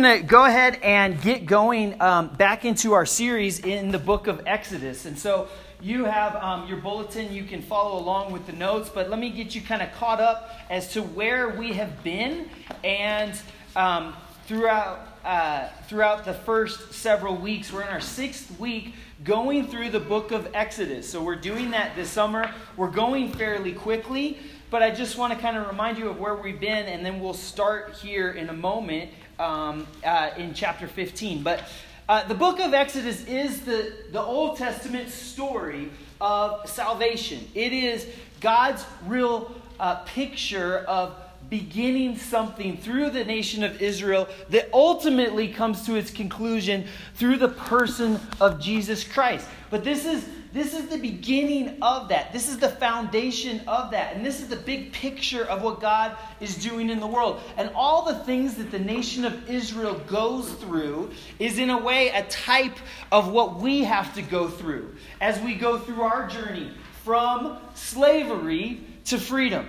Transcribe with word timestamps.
going 0.00 0.20
to 0.20 0.24
go 0.24 0.44
ahead 0.44 0.78
and 0.84 1.20
get 1.22 1.44
going 1.44 2.00
um, 2.00 2.28
back 2.28 2.64
into 2.64 2.92
our 2.92 3.04
series 3.04 3.58
in 3.58 3.90
the 3.90 3.98
book 3.98 4.28
of 4.28 4.40
Exodus. 4.46 5.06
And 5.06 5.18
so 5.18 5.48
you 5.80 6.04
have 6.04 6.36
um, 6.36 6.68
your 6.68 6.76
bulletin, 6.76 7.32
you 7.32 7.42
can 7.42 7.60
follow 7.60 7.98
along 7.98 8.30
with 8.30 8.46
the 8.46 8.52
notes, 8.52 8.88
but 8.88 9.10
let 9.10 9.18
me 9.18 9.28
get 9.28 9.56
you 9.56 9.60
kind 9.60 9.82
of 9.82 9.92
caught 9.94 10.20
up 10.20 10.52
as 10.70 10.92
to 10.92 11.02
where 11.02 11.48
we 11.48 11.72
have 11.72 12.04
been 12.04 12.48
and 12.84 13.40
um, 13.74 14.14
throughout. 14.46 15.06
Uh, 15.24 15.68
throughout 15.88 16.24
the 16.24 16.32
first 16.32 16.94
several 16.94 17.36
weeks, 17.36 17.70
we're 17.70 17.82
in 17.82 17.88
our 17.88 18.00
sixth 18.00 18.58
week 18.58 18.94
going 19.24 19.66
through 19.66 19.90
the 19.90 20.00
book 20.00 20.30
of 20.30 20.48
Exodus. 20.54 21.10
So, 21.10 21.22
we're 21.22 21.36
doing 21.36 21.72
that 21.72 21.94
this 21.96 22.08
summer. 22.08 22.50
We're 22.76 22.90
going 22.90 23.32
fairly 23.32 23.72
quickly, 23.72 24.38
but 24.70 24.82
I 24.82 24.90
just 24.90 25.18
want 25.18 25.34
to 25.34 25.38
kind 25.38 25.58
of 25.58 25.66
remind 25.66 25.98
you 25.98 26.08
of 26.08 26.18
where 26.18 26.36
we've 26.36 26.60
been, 26.60 26.86
and 26.86 27.04
then 27.04 27.20
we'll 27.20 27.34
start 27.34 27.94
here 27.96 28.30
in 28.30 28.48
a 28.48 28.54
moment 28.54 29.10
um, 29.38 29.86
uh, 30.04 30.30
in 30.36 30.54
chapter 30.54 30.86
15. 30.86 31.42
But 31.42 31.62
uh, 32.08 32.26
the 32.26 32.34
book 32.34 32.58
of 32.60 32.74
Exodus 32.74 33.24
is 33.26 33.62
the, 33.62 33.92
the 34.12 34.20
Old 34.22 34.56
Testament 34.56 35.10
story 35.10 35.90
of 36.20 36.68
salvation. 36.68 37.46
It 37.54 37.72
is 37.72 38.06
God's 38.40 38.84
real 39.06 39.54
uh, 39.78 39.96
picture 40.04 40.78
of 40.78 41.14
beginning 41.50 42.16
something 42.16 42.76
through 42.76 43.10
the 43.10 43.24
nation 43.24 43.64
of 43.64 43.80
Israel 43.80 44.28
that 44.50 44.68
ultimately 44.72 45.48
comes 45.48 45.86
to 45.86 45.94
its 45.94 46.10
conclusion 46.10 46.86
through 47.14 47.36
the 47.36 47.48
person 47.48 48.20
of 48.40 48.60
Jesus 48.60 49.04
Christ. 49.04 49.46
But 49.70 49.84
this 49.84 50.04
is 50.04 50.28
this 50.52 50.72
is 50.72 50.88
the 50.88 50.96
beginning 50.96 51.76
of 51.82 52.08
that. 52.08 52.32
This 52.32 52.48
is 52.48 52.58
the 52.58 52.70
foundation 52.70 53.60
of 53.68 53.90
that. 53.90 54.16
And 54.16 54.24
this 54.24 54.40
is 54.40 54.48
the 54.48 54.56
big 54.56 54.92
picture 54.92 55.44
of 55.44 55.62
what 55.62 55.80
God 55.80 56.16
is 56.40 56.56
doing 56.56 56.88
in 56.88 57.00
the 57.00 57.06
world. 57.06 57.40
And 57.58 57.70
all 57.74 58.04
the 58.04 58.18
things 58.24 58.54
that 58.54 58.70
the 58.70 58.78
nation 58.78 59.26
of 59.26 59.50
Israel 59.50 60.00
goes 60.06 60.50
through 60.54 61.10
is, 61.38 61.58
in 61.58 61.68
a 61.68 61.78
way, 61.78 62.08
a 62.08 62.24
type 62.28 62.78
of 63.12 63.30
what 63.30 63.56
we 63.56 63.84
have 63.84 64.14
to 64.14 64.22
go 64.22 64.48
through 64.48 64.94
as 65.20 65.38
we 65.40 65.54
go 65.54 65.78
through 65.78 66.00
our 66.00 66.26
journey 66.28 66.72
from 67.04 67.58
slavery 67.74 68.80
to 69.06 69.18
freedom. 69.18 69.66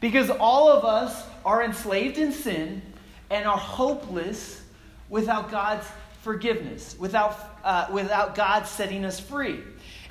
Because 0.00 0.30
all 0.30 0.68
of 0.68 0.84
us 0.84 1.26
are 1.44 1.64
enslaved 1.64 2.18
in 2.18 2.32
sin 2.32 2.82
and 3.30 3.46
are 3.46 3.58
hopeless 3.58 4.62
without 5.08 5.50
God's 5.50 5.86
forgiveness, 6.22 6.96
without, 6.98 7.36
uh, 7.64 7.88
without 7.92 8.34
God 8.34 8.66
setting 8.66 9.04
us 9.04 9.18
free. 9.18 9.60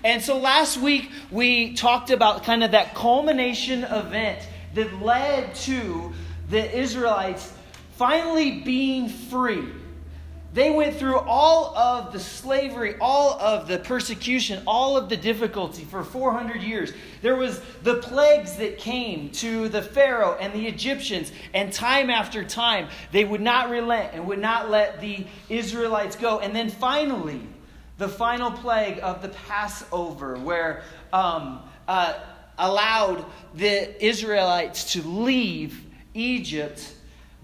And 0.04 0.22
so 0.22 0.38
last 0.38 0.78
week 0.78 1.12
we 1.30 1.74
talked 1.74 2.10
about 2.10 2.44
kind 2.44 2.64
of 2.64 2.72
that 2.72 2.96
culmination 2.96 3.84
event 3.84 4.48
that 4.74 5.02
led 5.02 5.54
to 5.56 6.14
the 6.50 6.78
Israelites 6.78 7.54
finally 7.98 8.62
being 8.62 9.10
free. 9.10 9.68
They 10.54 10.70
went 10.70 10.98
through 10.98 11.20
all 11.20 11.78
of 11.78 12.12
the 12.12 12.20
slavery, 12.20 12.96
all 13.00 13.40
of 13.40 13.70
the 13.70 13.80
persecution, 13.80 14.62
all 14.68 14.98
of 14.98 15.08
the 15.08 15.16
difficulty 15.16 15.86
for 15.86 16.04
400 16.04 16.62
years. 16.62 16.92
There 17.22 17.38
was 17.38 17.62
the 17.84 17.96
plagues 17.96 18.58
that 18.58 18.78
came 18.78 19.30
to 19.32 19.70
the 19.70 19.82
Pharaoh 19.82 20.36
and 20.42 20.52
the 20.52 20.68
Egyptians, 20.68 21.32
and 21.54 21.72
time 21.72 22.10
after 22.10 22.44
time, 22.44 22.90
they 23.14 23.24
would 23.24 23.40
not 23.40 23.70
relent 23.70 24.14
and 24.14 24.26
would 24.28 24.40
not 24.40 24.70
let 24.70 25.00
the 25.00 25.26
Israelites 25.48 26.18
go. 26.18 26.40
And 26.40 26.54
then 26.54 26.70
finally, 26.70 27.42
the 28.02 28.10
final 28.10 28.50
plague 28.50 29.00
of 29.04 29.22
the 29.22 29.30
Passover, 29.30 30.36
where 30.40 30.82
um, 31.14 31.62
uh, 31.88 32.16
allowed 32.58 33.24
the 33.54 34.04
Israelites 34.04 34.94
to 34.94 35.08
leave 35.08 35.86
Egypt. 36.16 36.96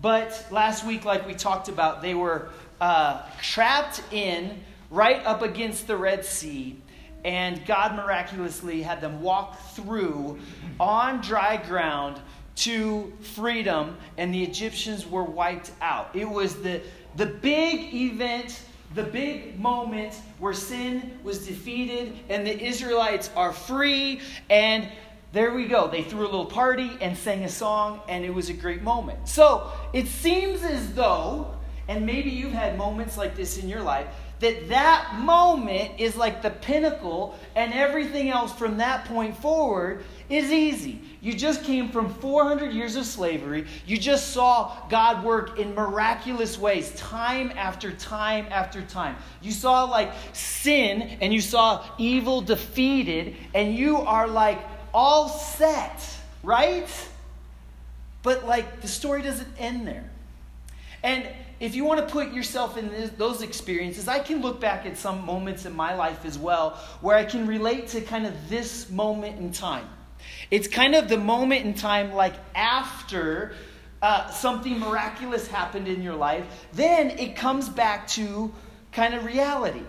But 0.01 0.47
last 0.49 0.83
week, 0.83 1.05
like 1.05 1.27
we 1.27 1.35
talked 1.35 1.69
about, 1.69 2.01
they 2.01 2.15
were 2.15 2.49
uh, 2.81 3.21
trapped 3.39 4.01
in 4.11 4.59
right 4.89 5.23
up 5.27 5.43
against 5.43 5.85
the 5.85 5.95
Red 5.95 6.25
Sea, 6.25 6.81
and 7.23 7.63
God 7.67 7.95
miraculously 7.95 8.81
had 8.81 8.99
them 8.99 9.21
walk 9.21 9.59
through 9.75 10.39
on 10.79 11.21
dry 11.21 11.57
ground 11.57 12.19
to 12.55 13.13
freedom, 13.35 13.95
and 14.17 14.33
the 14.33 14.43
Egyptians 14.43 15.05
were 15.05 15.23
wiped 15.23 15.69
out. 15.81 16.15
It 16.15 16.27
was 16.27 16.55
the, 16.63 16.81
the 17.15 17.27
big 17.27 17.93
event 17.93 18.59
the 18.95 19.03
big 19.03 19.59
moment 19.59 20.13
where 20.39 20.53
sin 20.53 21.19
was 21.23 21.45
defeated 21.45 22.17
and 22.29 22.45
the 22.45 22.59
Israelites 22.59 23.29
are 23.35 23.53
free. 23.53 24.21
And 24.49 24.89
there 25.33 25.53
we 25.53 25.67
go. 25.67 25.87
They 25.87 26.03
threw 26.03 26.21
a 26.21 26.29
little 26.29 26.45
party 26.45 26.91
and 27.01 27.17
sang 27.17 27.43
a 27.43 27.49
song, 27.49 28.01
and 28.07 28.23
it 28.23 28.33
was 28.33 28.49
a 28.49 28.53
great 28.53 28.81
moment. 28.81 29.27
So 29.27 29.71
it 29.93 30.07
seems 30.07 30.63
as 30.63 30.93
though, 30.93 31.53
and 31.87 32.05
maybe 32.05 32.29
you've 32.29 32.53
had 32.53 32.77
moments 32.77 33.17
like 33.17 33.35
this 33.35 33.57
in 33.57 33.67
your 33.67 33.81
life, 33.81 34.07
that 34.39 34.69
that 34.69 35.15
moment 35.19 35.99
is 35.99 36.15
like 36.15 36.41
the 36.41 36.49
pinnacle, 36.49 37.37
and 37.55 37.73
everything 37.73 38.29
else 38.29 38.53
from 38.53 38.77
that 38.77 39.05
point 39.05 39.35
forward 39.37 40.05
is 40.29 40.51
easy. 40.51 41.01
You 41.21 41.33
just 41.33 41.63
came 41.63 41.89
from 41.89 42.13
400 42.13 42.71
years 42.71 42.95
of 42.95 43.05
slavery. 43.05 43.65
You 43.85 43.97
just 43.97 44.31
saw 44.31 44.87
God 44.89 45.23
work 45.23 45.57
in 45.57 45.73
miraculous 45.73 46.57
ways, 46.57 46.91
time 46.91 47.51
after 47.55 47.91
time 47.91 48.47
after 48.49 48.81
time. 48.81 49.15
You 49.41 49.51
saw 49.51 49.85
like 49.85 50.11
sin 50.33 51.01
and 51.21 51.33
you 51.33 51.41
saw 51.41 51.85
evil 51.97 52.41
defeated, 52.41 53.35
and 53.53 53.73
you 53.75 53.97
are 53.97 54.27
like 54.27 54.59
all 54.93 55.29
set, 55.29 56.03
right? 56.43 56.87
But 58.23 58.45
like 58.45 58.81
the 58.81 58.87
story 58.87 59.21
doesn't 59.21 59.49
end 59.57 59.87
there. 59.87 60.09
And 61.03 61.27
if 61.59 61.73
you 61.73 61.85
want 61.85 62.05
to 62.05 62.11
put 62.11 62.33
yourself 62.33 62.77
in 62.77 62.89
this, 62.89 63.09
those 63.11 63.41
experiences, 63.41 64.07
I 64.07 64.19
can 64.19 64.41
look 64.41 64.59
back 64.59 64.85
at 64.85 64.97
some 64.97 65.25
moments 65.25 65.65
in 65.65 65.75
my 65.75 65.95
life 65.95 66.25
as 66.25 66.37
well 66.37 66.71
where 67.01 67.15
I 67.15 67.25
can 67.25 67.47
relate 67.47 67.87
to 67.89 68.01
kind 68.01 68.27
of 68.27 68.49
this 68.49 68.89
moment 68.89 69.39
in 69.39 69.51
time. 69.51 69.87
It's 70.49 70.67
kind 70.67 70.95
of 70.95 71.09
the 71.09 71.17
moment 71.17 71.65
in 71.65 71.73
time, 71.73 72.13
like 72.13 72.33
after 72.55 73.53
uh, 74.01 74.29
something 74.29 74.79
miraculous 74.79 75.47
happened 75.47 75.87
in 75.87 76.01
your 76.01 76.15
life, 76.15 76.45
then 76.73 77.11
it 77.11 77.35
comes 77.35 77.67
back 77.67 78.07
to 78.09 78.53
kind 78.91 79.13
of 79.13 79.25
reality. 79.25 79.83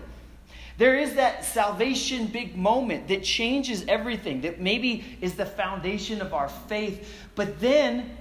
There 0.77 0.97
is 0.97 1.15
that 1.15 1.43
salvation 1.43 2.27
big 2.27 2.55
moment 2.57 3.09
that 3.09 3.23
changes 3.23 3.85
everything, 3.87 4.41
that 4.41 4.61
maybe 4.61 5.17
is 5.19 5.35
the 5.35 5.45
foundation 5.45 6.21
of 6.21 6.33
our 6.33 6.47
faith, 6.47 7.13
but 7.35 7.59
then 7.59 8.17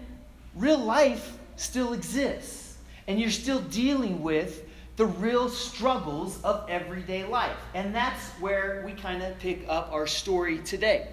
real 0.57 0.79
life 0.79 1.39
still 1.57 1.93
exists 1.93 2.77
and 3.07 3.21
you're 3.21 3.31
still 3.31 3.61
dealing 3.61 4.23
with 4.23 4.65
the 4.97 5.07
real 5.07 5.49
struggles 5.49 6.43
of 6.43 6.69
everyday 6.69 7.25
life. 7.25 7.57
And 7.75 7.95
that's 7.95 8.31
where 8.41 8.83
we 8.85 8.93
kind 8.93 9.23
of 9.23 9.39
pick 9.39 9.65
up 9.69 9.93
our 9.93 10.09
story 10.09 10.59
today. 10.59 11.09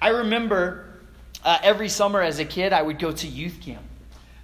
I 0.00 0.08
remember 0.08 0.86
uh, 1.44 1.58
every 1.62 1.88
summer 1.88 2.20
as 2.22 2.38
a 2.38 2.44
kid, 2.44 2.72
I 2.72 2.82
would 2.82 2.98
go 2.98 3.12
to 3.12 3.26
youth 3.26 3.60
camp. 3.60 3.82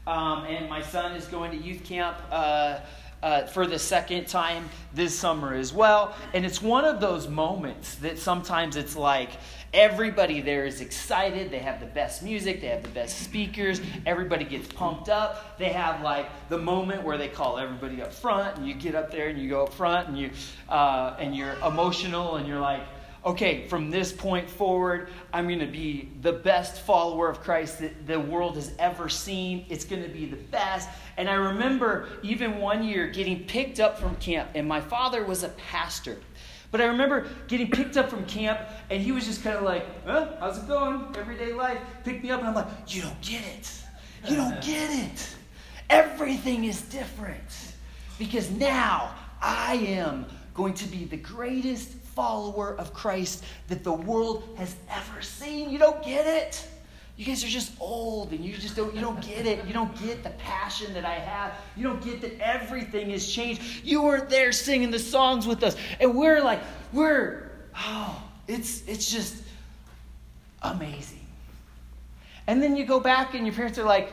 Um, 0.06 0.44
and 0.46 0.68
my 0.68 0.82
son 0.82 1.12
is 1.12 1.26
going 1.26 1.50
to 1.52 1.56
youth 1.56 1.84
camp. 1.84 2.16
Uh, 2.30 2.80
uh, 3.22 3.46
for 3.46 3.66
the 3.66 3.78
second 3.78 4.26
time 4.26 4.68
this 4.94 5.16
summer 5.16 5.54
as 5.54 5.72
well. 5.72 6.14
And 6.34 6.44
it's 6.44 6.60
one 6.60 6.84
of 6.84 7.00
those 7.00 7.28
moments 7.28 7.94
that 7.96 8.18
sometimes 8.18 8.76
it's 8.76 8.96
like 8.96 9.30
everybody 9.72 10.40
there 10.40 10.64
is 10.64 10.80
excited. 10.80 11.50
They 11.50 11.60
have 11.60 11.80
the 11.80 11.86
best 11.86 12.22
music, 12.22 12.60
they 12.60 12.66
have 12.66 12.82
the 12.82 12.88
best 12.88 13.20
speakers, 13.20 13.80
everybody 14.06 14.44
gets 14.44 14.66
pumped 14.72 15.08
up. 15.08 15.56
They 15.58 15.70
have 15.70 16.02
like 16.02 16.28
the 16.48 16.58
moment 16.58 17.04
where 17.04 17.16
they 17.16 17.28
call 17.28 17.58
everybody 17.58 18.02
up 18.02 18.12
front, 18.12 18.58
and 18.58 18.66
you 18.66 18.74
get 18.74 18.94
up 18.94 19.10
there 19.10 19.28
and 19.28 19.38
you 19.38 19.48
go 19.48 19.64
up 19.64 19.72
front 19.72 20.08
and, 20.08 20.18
you, 20.18 20.30
uh, 20.68 21.16
and 21.18 21.34
you're 21.34 21.54
emotional 21.64 22.36
and 22.36 22.48
you're 22.48 22.60
like, 22.60 22.82
okay, 23.24 23.66
from 23.68 23.90
this 23.90 24.12
point 24.12 24.50
forward, 24.50 25.08
I'm 25.32 25.46
going 25.46 25.60
to 25.60 25.66
be 25.66 26.08
the 26.22 26.32
best 26.32 26.80
follower 26.82 27.28
of 27.28 27.40
Christ 27.40 27.78
that 27.78 28.06
the 28.06 28.18
world 28.18 28.56
has 28.56 28.72
ever 28.78 29.08
seen. 29.08 29.64
It's 29.68 29.84
going 29.84 30.02
to 30.02 30.08
be 30.08 30.26
the 30.26 30.36
best. 30.36 30.88
And 31.16 31.28
I 31.28 31.34
remember 31.34 32.08
even 32.22 32.58
one 32.58 32.82
year 32.82 33.06
getting 33.08 33.44
picked 33.44 33.78
up 33.78 33.98
from 33.98 34.16
camp, 34.16 34.50
and 34.54 34.66
my 34.66 34.80
father 34.80 35.24
was 35.24 35.44
a 35.44 35.50
pastor. 35.50 36.18
But 36.72 36.80
I 36.80 36.86
remember 36.86 37.28
getting 37.48 37.70
picked 37.70 37.96
up 37.96 38.08
from 38.08 38.24
camp, 38.24 38.58
and 38.90 39.00
he 39.00 39.12
was 39.12 39.26
just 39.26 39.44
kind 39.44 39.56
of 39.56 39.62
like, 39.62 39.86
huh, 40.04 40.32
how's 40.40 40.58
it 40.58 40.66
going? 40.66 41.14
Everyday 41.16 41.52
life. 41.52 41.78
Pick 42.02 42.22
me 42.22 42.30
up, 42.30 42.40
and 42.40 42.48
I'm 42.48 42.54
like, 42.54 42.66
you 42.88 43.02
don't 43.02 43.20
get 43.20 43.42
it. 43.42 43.70
You 44.28 44.36
don't 44.36 44.60
get 44.62 44.90
it. 44.90 45.34
Everything 45.90 46.64
is 46.64 46.80
different. 46.82 47.74
Because 48.18 48.50
now 48.50 49.14
I 49.40 49.74
am 49.74 50.26
going 50.54 50.74
to 50.74 50.86
be 50.86 51.04
the 51.04 51.16
greatest 51.16 52.01
follower 52.14 52.76
of 52.78 52.92
Christ 52.92 53.44
that 53.68 53.84
the 53.84 53.92
world 53.92 54.48
has 54.56 54.76
ever 54.90 55.22
seen. 55.22 55.70
You 55.70 55.78
don't 55.78 56.02
get 56.02 56.26
it. 56.26 56.66
You 57.16 57.26
guys 57.26 57.44
are 57.44 57.48
just 57.48 57.72
old 57.78 58.32
and 58.32 58.44
you 58.44 58.56
just 58.56 58.74
don't 58.74 58.94
you 58.94 59.00
don't 59.00 59.20
get 59.20 59.46
it. 59.46 59.64
You 59.66 59.74
don't 59.74 59.94
get 60.02 60.22
the 60.22 60.30
passion 60.30 60.94
that 60.94 61.04
I 61.04 61.14
have. 61.14 61.52
You 61.76 61.84
don't 61.84 62.02
get 62.02 62.20
that 62.22 62.40
everything 62.40 63.10
has 63.10 63.30
changed. 63.30 63.84
You 63.84 64.02
weren't 64.02 64.30
there 64.30 64.50
singing 64.52 64.90
the 64.90 64.98
songs 64.98 65.46
with 65.46 65.62
us. 65.62 65.76
And 66.00 66.16
we're 66.16 66.42
like, 66.42 66.60
we're 66.92 67.50
oh, 67.76 68.22
it's 68.48 68.86
it's 68.88 69.10
just 69.10 69.42
amazing. 70.62 71.20
And 72.46 72.62
then 72.62 72.76
you 72.76 72.84
go 72.84 72.98
back 72.98 73.34
and 73.34 73.46
your 73.46 73.54
parents 73.54 73.78
are 73.78 73.84
like, 73.84 74.12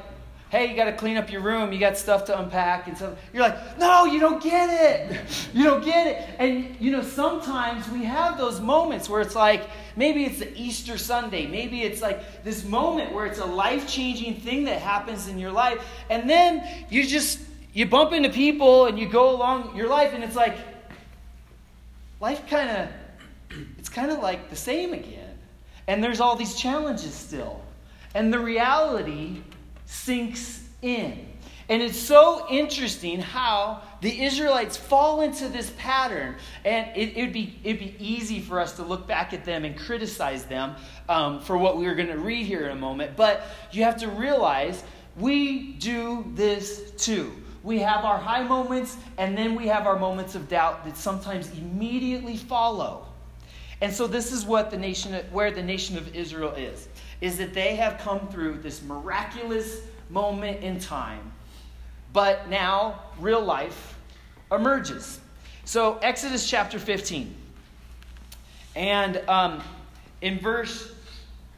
hey, 0.49 0.67
you 0.67 0.75
got 0.75 0.85
to 0.85 0.93
clean 0.93 1.15
up 1.15 1.31
your 1.31 1.41
room, 1.41 1.71
you 1.71 1.79
got 1.79 1.95
stuff 1.95 2.25
to 2.25 2.39
unpack 2.39 2.87
and 2.87 2.97
stuff. 2.97 3.13
You're 3.31 3.43
like, 3.43 3.77
no, 3.77 4.05
you 4.05 4.19
don't 4.19 4.41
get 4.41 4.69
it. 4.69 5.19
You 5.53 5.63
don't 5.63 5.83
get 5.83 6.07
it. 6.07 6.29
And, 6.37 6.75
you 6.79 6.91
know, 6.91 7.01
sometimes 7.01 7.89
we 7.89 8.03
have 8.03 8.37
those 8.37 8.59
moments 8.59 9.09
where 9.09 9.19
it's 9.19 9.35
like, 9.35 9.67
maybe 9.95 10.23
it's 10.23 10.39
the 10.39 10.55
Easter 10.55 10.97
Sunday, 10.97 11.47
maybe 11.47 11.81
it's 11.81 12.01
like 12.01 12.43
this 12.43 12.63
moment 12.63 13.13
where 13.13 13.25
it's 13.25 13.39
a 13.39 13.45
life 13.45 13.87
changing 13.87 14.35
thing 14.35 14.65
that 14.65 14.79
happens 14.79 15.27
in 15.27 15.39
your 15.39 15.51
life. 15.51 15.83
And 16.09 16.29
then 16.29 16.67
you 16.89 17.05
just, 17.05 17.39
you 17.73 17.87
bump 17.87 18.13
into 18.13 18.29
people 18.29 18.85
and 18.85 18.99
you 18.99 19.09
go 19.09 19.35
along 19.35 19.75
your 19.75 19.87
life 19.87 20.13
and 20.13 20.23
it's 20.23 20.35
like, 20.35 20.55
life 22.21 22.47
kind 22.47 22.69
of, 22.69 23.57
it's 23.79 23.89
kind 23.89 24.11
of 24.11 24.19
like 24.19 24.49
the 24.49 24.55
same 24.55 24.93
again. 24.93 25.37
And 25.87 26.03
there's 26.03 26.19
all 26.19 26.35
these 26.35 26.55
challenges 26.55 27.13
still. 27.13 27.61
And 28.13 28.31
the 28.31 28.39
reality 28.39 29.41
sinks 29.89 30.63
in. 30.83 31.25
And 31.67 31.81
it's 31.83 31.99
so 31.99 32.47
interesting 32.49 33.21
how 33.21 33.81
the 34.01 34.23
Israelites 34.23 34.77
fall 34.77 35.21
into 35.21 35.47
this 35.49 35.71
pattern. 35.77 36.35
And 36.63 36.89
it, 36.95 37.15
would 37.17 37.33
be, 37.33 37.59
it'd 37.63 37.79
be 37.79 37.95
easy 37.99 38.39
for 38.39 38.59
us 38.59 38.75
to 38.77 38.83
look 38.83 39.07
back 39.07 39.33
at 39.33 39.45
them 39.45 39.65
and 39.65 39.77
criticize 39.77 40.45
them 40.45 40.75
um, 41.07 41.41
for 41.41 41.57
what 41.57 41.77
we 41.77 41.87
are 41.87 41.95
going 41.95 42.07
to 42.07 42.17
read 42.17 42.45
here 42.45 42.65
in 42.65 42.71
a 42.71 42.79
moment. 42.79 43.15
But 43.15 43.43
you 43.71 43.83
have 43.83 43.97
to 43.97 44.09
realize 44.09 44.83
we 45.17 45.73
do 45.73 46.31
this 46.33 46.91
too. 46.91 47.31
We 47.61 47.79
have 47.79 48.05
our 48.05 48.17
high 48.17 48.43
moments, 48.43 48.97
and 49.17 49.37
then 49.37 49.53
we 49.53 49.67
have 49.67 49.85
our 49.85 49.99
moments 49.99 50.33
of 50.33 50.47
doubt 50.47 50.85
that 50.85 50.97
sometimes 50.97 51.51
immediately 51.57 52.37
follow. 52.37 53.08
And 53.81 53.93
so 53.93 54.07
this 54.07 54.31
is 54.31 54.45
what 54.45 54.71
the 54.71 54.77
nation, 54.77 55.13
where 55.31 55.51
the 55.51 55.63
nation 55.63 55.97
of 55.97 56.15
Israel 56.15 56.51
is 56.51 56.87
is 57.21 57.37
that 57.37 57.53
they 57.53 57.75
have 57.75 57.97
come 57.97 58.27
through 58.29 58.55
this 58.59 58.81
miraculous 58.81 59.81
moment 60.09 60.63
in 60.63 60.79
time, 60.79 61.31
but 62.13 62.49
now 62.49 63.01
real 63.19 63.41
life 63.41 63.95
emerges. 64.51 65.19
So, 65.65 65.97
Exodus 66.01 66.49
chapter 66.49 66.79
15. 66.79 67.35
And 68.75 69.17
um, 69.27 69.61
in 70.21 70.39
verse 70.39 70.93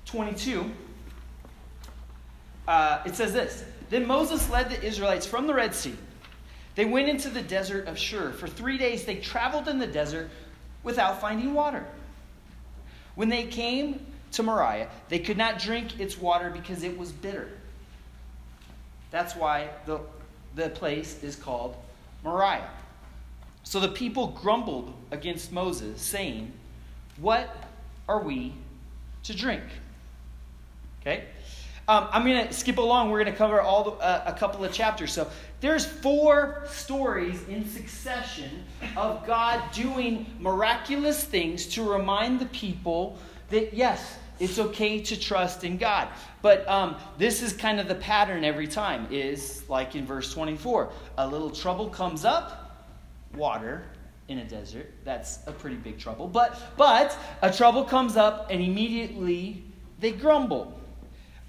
22, 0.06 0.70
uh, 2.68 3.02
it 3.06 3.16
says 3.16 3.34
this 3.34 3.64
Then 3.90 4.06
Moses 4.06 4.50
led 4.50 4.70
the 4.70 4.84
Israelites 4.84 5.26
from 5.26 5.48
the 5.48 5.54
Red 5.54 5.74
Sea. 5.74 5.96
They 6.76 6.86
went 6.86 7.10
into 7.10 7.30
the 7.30 7.42
desert 7.42 7.88
of 7.88 7.98
Shur. 7.98 8.32
For 8.32 8.48
three 8.48 8.78
days 8.78 9.06
they 9.06 9.18
traveled 9.18 9.68
in 9.68 9.78
the 9.78 9.88
desert 9.88 10.30
without 10.84 11.22
finding 11.22 11.54
water. 11.54 11.86
When 13.16 13.30
they 13.30 13.46
came 13.46 14.06
to 14.32 14.44
Marah. 14.44 14.88
They 15.10 15.20
could 15.20 15.38
not 15.38 15.60
drink 15.60 16.00
its 16.00 16.18
water 16.18 16.50
because 16.50 16.84
it 16.84 16.98
was 16.98 17.12
bitter. 17.12 17.50
That's 19.12 19.36
why 19.36 19.70
the, 19.86 20.00
the 20.56 20.70
place 20.70 21.22
is 21.22 21.36
called 21.36 21.76
Marah. 22.24 22.68
So 23.64 23.80
the 23.80 23.90
people 23.90 24.28
grumbled 24.28 24.94
against 25.12 25.52
Moses, 25.52 26.02
saying, 26.02 26.52
What 27.18 27.56
are 28.08 28.24
we 28.24 28.54
to 29.24 29.36
drink? 29.36 29.64
Okay? 31.02 31.26
Um, 31.88 32.08
I'm 32.12 32.26
going 32.26 32.48
to 32.48 32.54
skip 32.54 32.78
along. 32.78 33.12
We're 33.12 33.24
going 33.24 33.34
to 33.34 33.38
cover 33.38 33.60
all 33.60 33.84
the, 33.84 33.92
uh, 33.92 34.24
a 34.26 34.34
couple 34.34 34.64
of 34.64 34.72
chapters. 34.72 35.12
So 35.12 35.30
there's 35.62 35.86
four 35.86 36.64
stories 36.68 37.48
in 37.48 37.70
succession 37.70 38.64
of 38.98 39.26
God 39.26 39.72
doing 39.72 40.26
miraculous 40.40 41.24
things 41.24 41.68
to 41.68 41.88
remind 41.88 42.40
the 42.40 42.48
people 42.48 43.18
that, 43.50 43.74
yes, 43.74 44.18
it's 44.40 44.58
okay 44.58 45.00
to 45.02 45.20
trust 45.20 45.64
in 45.64 45.78
God. 45.78 46.08
But 46.42 46.68
um, 46.68 46.96
this 47.20 47.44
is 47.44 47.54
kind 47.54 47.80
of 47.80 47.88
the 47.88 47.96
pattern 47.96 48.44
every 48.44 48.68
time, 48.68 49.08
is 49.12 49.64
like 49.70 49.96
in 49.96 50.04
verse 50.04 50.34
24. 50.34 50.92
A 51.20 51.28
little 51.28 51.52
trouble 51.52 51.90
comes 51.90 52.26
up, 52.26 52.90
water 53.36 53.84
in 54.30 54.40
a 54.40 54.46
desert. 54.46 54.92
That's 55.04 55.40
a 55.46 55.52
pretty 55.52 55.76
big 55.76 56.00
trouble. 56.00 56.28
But, 56.28 56.60
but 56.76 57.16
a 57.44 57.54
trouble 57.54 57.84
comes 57.84 58.18
up, 58.18 58.48
and 58.50 58.64
immediately 58.64 59.64
they 60.00 60.12
grumble. 60.12 60.80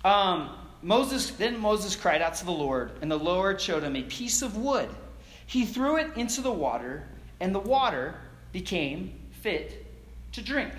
Um, 0.05 0.51
Moses 0.83 1.31
then 1.31 1.59
Moses 1.59 1.97
cried 1.97 2.21
out 2.23 2.35
to 2.35 2.45
the 2.45 2.53
Lord, 2.53 2.93
and 3.01 3.11
the 3.11 3.19
Lord 3.19 3.61
showed 3.61 3.83
him 3.83 3.97
a 3.97 4.03
piece 4.03 4.43
of 4.43 4.57
wood. 4.57 4.89
He 5.47 5.65
threw 5.65 5.97
it 5.97 6.17
into 6.17 6.41
the 6.41 6.53
water, 6.53 7.05
and 7.41 7.55
the 7.55 7.61
water 7.61 8.15
became 8.53 9.15
fit 9.31 9.87
to 10.33 10.43
drink. 10.43 10.73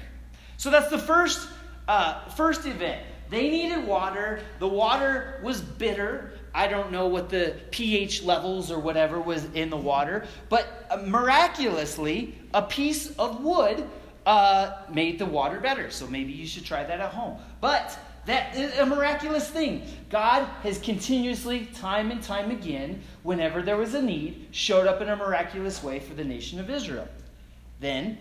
So 0.57 0.69
that's 0.69 0.89
the 0.89 0.97
first 0.99 1.47
uh, 1.87 2.29
first 2.29 2.65
event, 2.65 3.01
they 3.29 3.49
needed 3.49 3.85
water. 3.85 4.41
The 4.59 4.67
water 4.67 5.39
was 5.43 5.61
bitter. 5.61 6.33
I 6.53 6.67
don't 6.67 6.91
know 6.91 7.07
what 7.07 7.29
the 7.29 7.55
pH 7.71 8.23
levels 8.23 8.71
or 8.71 8.79
whatever 8.79 9.19
was 9.19 9.45
in 9.53 9.69
the 9.69 9.77
water, 9.77 10.25
but 10.49 10.85
uh, 10.89 10.97
miraculously, 10.97 12.37
a 12.53 12.61
piece 12.61 13.09
of 13.17 13.43
wood 13.43 13.83
uh, 14.25 14.83
made 14.93 15.19
the 15.19 15.25
water 15.25 15.59
better. 15.59 15.89
So 15.89 16.07
maybe 16.07 16.31
you 16.31 16.45
should 16.45 16.63
try 16.63 16.83
that 16.83 16.99
at 16.99 17.11
home. 17.11 17.39
But 17.59 17.97
that 18.25 18.55
is 18.55 18.77
a 18.79 18.85
miraculous 18.85 19.49
thing. 19.49 19.83
God 20.09 20.43
has 20.63 20.77
continuously, 20.79 21.65
time 21.67 22.11
and 22.11 22.21
time 22.23 22.51
again, 22.51 23.01
whenever 23.23 23.61
there 23.61 23.77
was 23.77 23.93
a 23.93 24.01
need, 24.01 24.47
showed 24.51 24.87
up 24.87 25.01
in 25.01 25.09
a 25.09 25.15
miraculous 25.15 25.83
way 25.83 25.99
for 25.99 26.13
the 26.13 26.23
nation 26.23 26.59
of 26.59 26.69
Israel. 26.69 27.07
Then, 27.79 28.17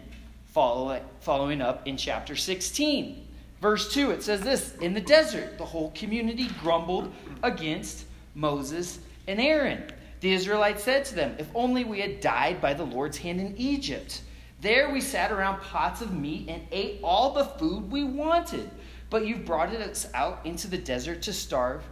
follow, 0.47 1.01
following 1.21 1.61
up 1.61 1.87
in 1.87 1.97
chapter 1.97 2.35
16. 2.35 3.29
Verse 3.61 3.93
2, 3.93 4.11
it 4.11 4.25
says 4.25 4.41
this 4.41 4.75
In 4.81 4.93
the 4.93 5.01
desert, 5.01 5.57
the 5.57 5.65
whole 5.65 5.93
community 5.93 6.49
grumbled 6.61 7.13
against 7.45 8.07
Moses 8.35 8.99
and 9.29 9.41
Aaron. 9.41 9.85
The 10.21 10.33
Israelites 10.33 10.83
said 10.83 11.05
to 11.07 11.15
them, 11.15 11.37
If 11.39 11.49
only 11.55 11.85
we 11.85 12.01
had 12.01 12.21
died 12.21 12.61
by 12.61 12.75
the 12.75 12.85
Lord's 12.85 13.19
hand 13.19 13.41
in 13.41 13.57
Egypt. 13.57 14.23
There 14.61 14.91
we 14.91 15.01
sat 15.01 15.33
around 15.33 15.61
pots 15.61 16.03
of 16.03 16.15
meat 16.15 16.49
and 16.49 16.63
ate 16.71 17.01
all 17.03 17.33
the 17.33 17.45
food 17.45 17.91
we 17.91 18.05
wanted. 18.05 18.71
But 19.13 19.27
you've 19.27 19.45
brought 19.45 19.69
us 19.69 20.09
out 20.15 20.41
into 20.45 20.67
the 20.67 20.79
desert 20.79 21.23
to 21.23 21.33
starve 21.33 21.85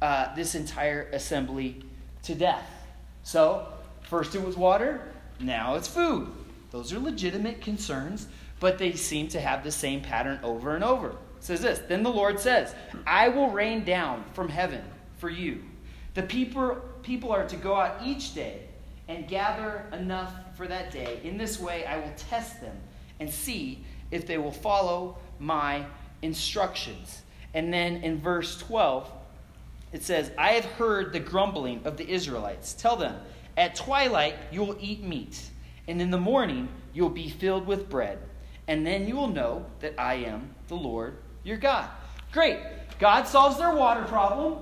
uh, 0.00 0.34
this 0.34 0.54
entire 0.54 1.10
assembly 1.12 1.84
to 2.22 2.34
death. 2.34 2.64
So, 3.22 3.66
first 4.02 4.34
it 4.34 4.42
was 4.42 4.56
water, 4.56 5.02
now 5.38 5.74
it's 5.74 5.88
food. 5.88 6.32
Those 6.70 6.94
are 6.94 6.98
legitimate 6.98 7.60
concerns 7.60 8.28
but 8.60 8.76
they 8.76 8.92
seem 8.92 9.26
to 9.28 9.40
have 9.40 9.64
the 9.64 9.72
same 9.72 10.02
pattern 10.02 10.38
over 10.44 10.74
and 10.74 10.84
over. 10.84 11.08
It 11.08 11.16
says 11.40 11.62
this 11.62 11.80
Then 11.80 12.02
the 12.02 12.12
Lord 12.12 12.38
says, 12.38 12.74
I 13.06 13.28
will 13.30 13.50
rain 13.50 13.84
down 13.84 14.24
from 14.34 14.48
heaven 14.48 14.82
for 15.16 15.30
you. 15.30 15.64
The 16.14 16.22
people, 16.22 16.76
people 17.02 17.32
are 17.32 17.46
to 17.48 17.56
go 17.56 17.74
out 17.74 18.00
each 18.04 18.34
day 18.34 18.66
and 19.08 19.26
gather 19.26 19.86
enough 19.92 20.32
for 20.56 20.68
that 20.68 20.92
day. 20.92 21.20
In 21.24 21.38
this 21.38 21.58
way, 21.58 21.84
I 21.86 21.96
will 21.96 22.12
test 22.16 22.60
them 22.60 22.76
and 23.18 23.28
see 23.28 23.84
if 24.10 24.26
they 24.26 24.38
will 24.38 24.52
follow 24.52 25.18
my 25.38 25.84
instructions. 26.22 27.22
And 27.54 27.72
then 27.72 27.96
in 27.96 28.20
verse 28.20 28.58
12, 28.58 29.10
it 29.92 30.02
says, 30.02 30.30
I 30.38 30.52
have 30.52 30.64
heard 30.64 31.12
the 31.12 31.20
grumbling 31.20 31.82
of 31.84 31.96
the 31.96 32.08
Israelites. 32.08 32.74
Tell 32.74 32.96
them, 32.96 33.16
at 33.56 33.74
twilight 33.74 34.36
you 34.52 34.62
will 34.62 34.76
eat 34.80 35.02
meat, 35.02 35.50
and 35.88 36.00
in 36.00 36.10
the 36.10 36.18
morning 36.18 36.68
you 36.92 37.02
will 37.02 37.10
be 37.10 37.28
filled 37.28 37.66
with 37.66 37.88
bread 37.88 38.18
and 38.70 38.86
then 38.86 39.08
you 39.08 39.16
will 39.16 39.26
know 39.26 39.66
that 39.80 39.94
I 39.98 40.14
am 40.14 40.54
the 40.68 40.76
Lord 40.76 41.16
your 41.42 41.56
God. 41.56 41.90
Great. 42.30 42.56
God 43.00 43.26
solves 43.26 43.58
their 43.58 43.74
water 43.74 44.04
problem. 44.04 44.58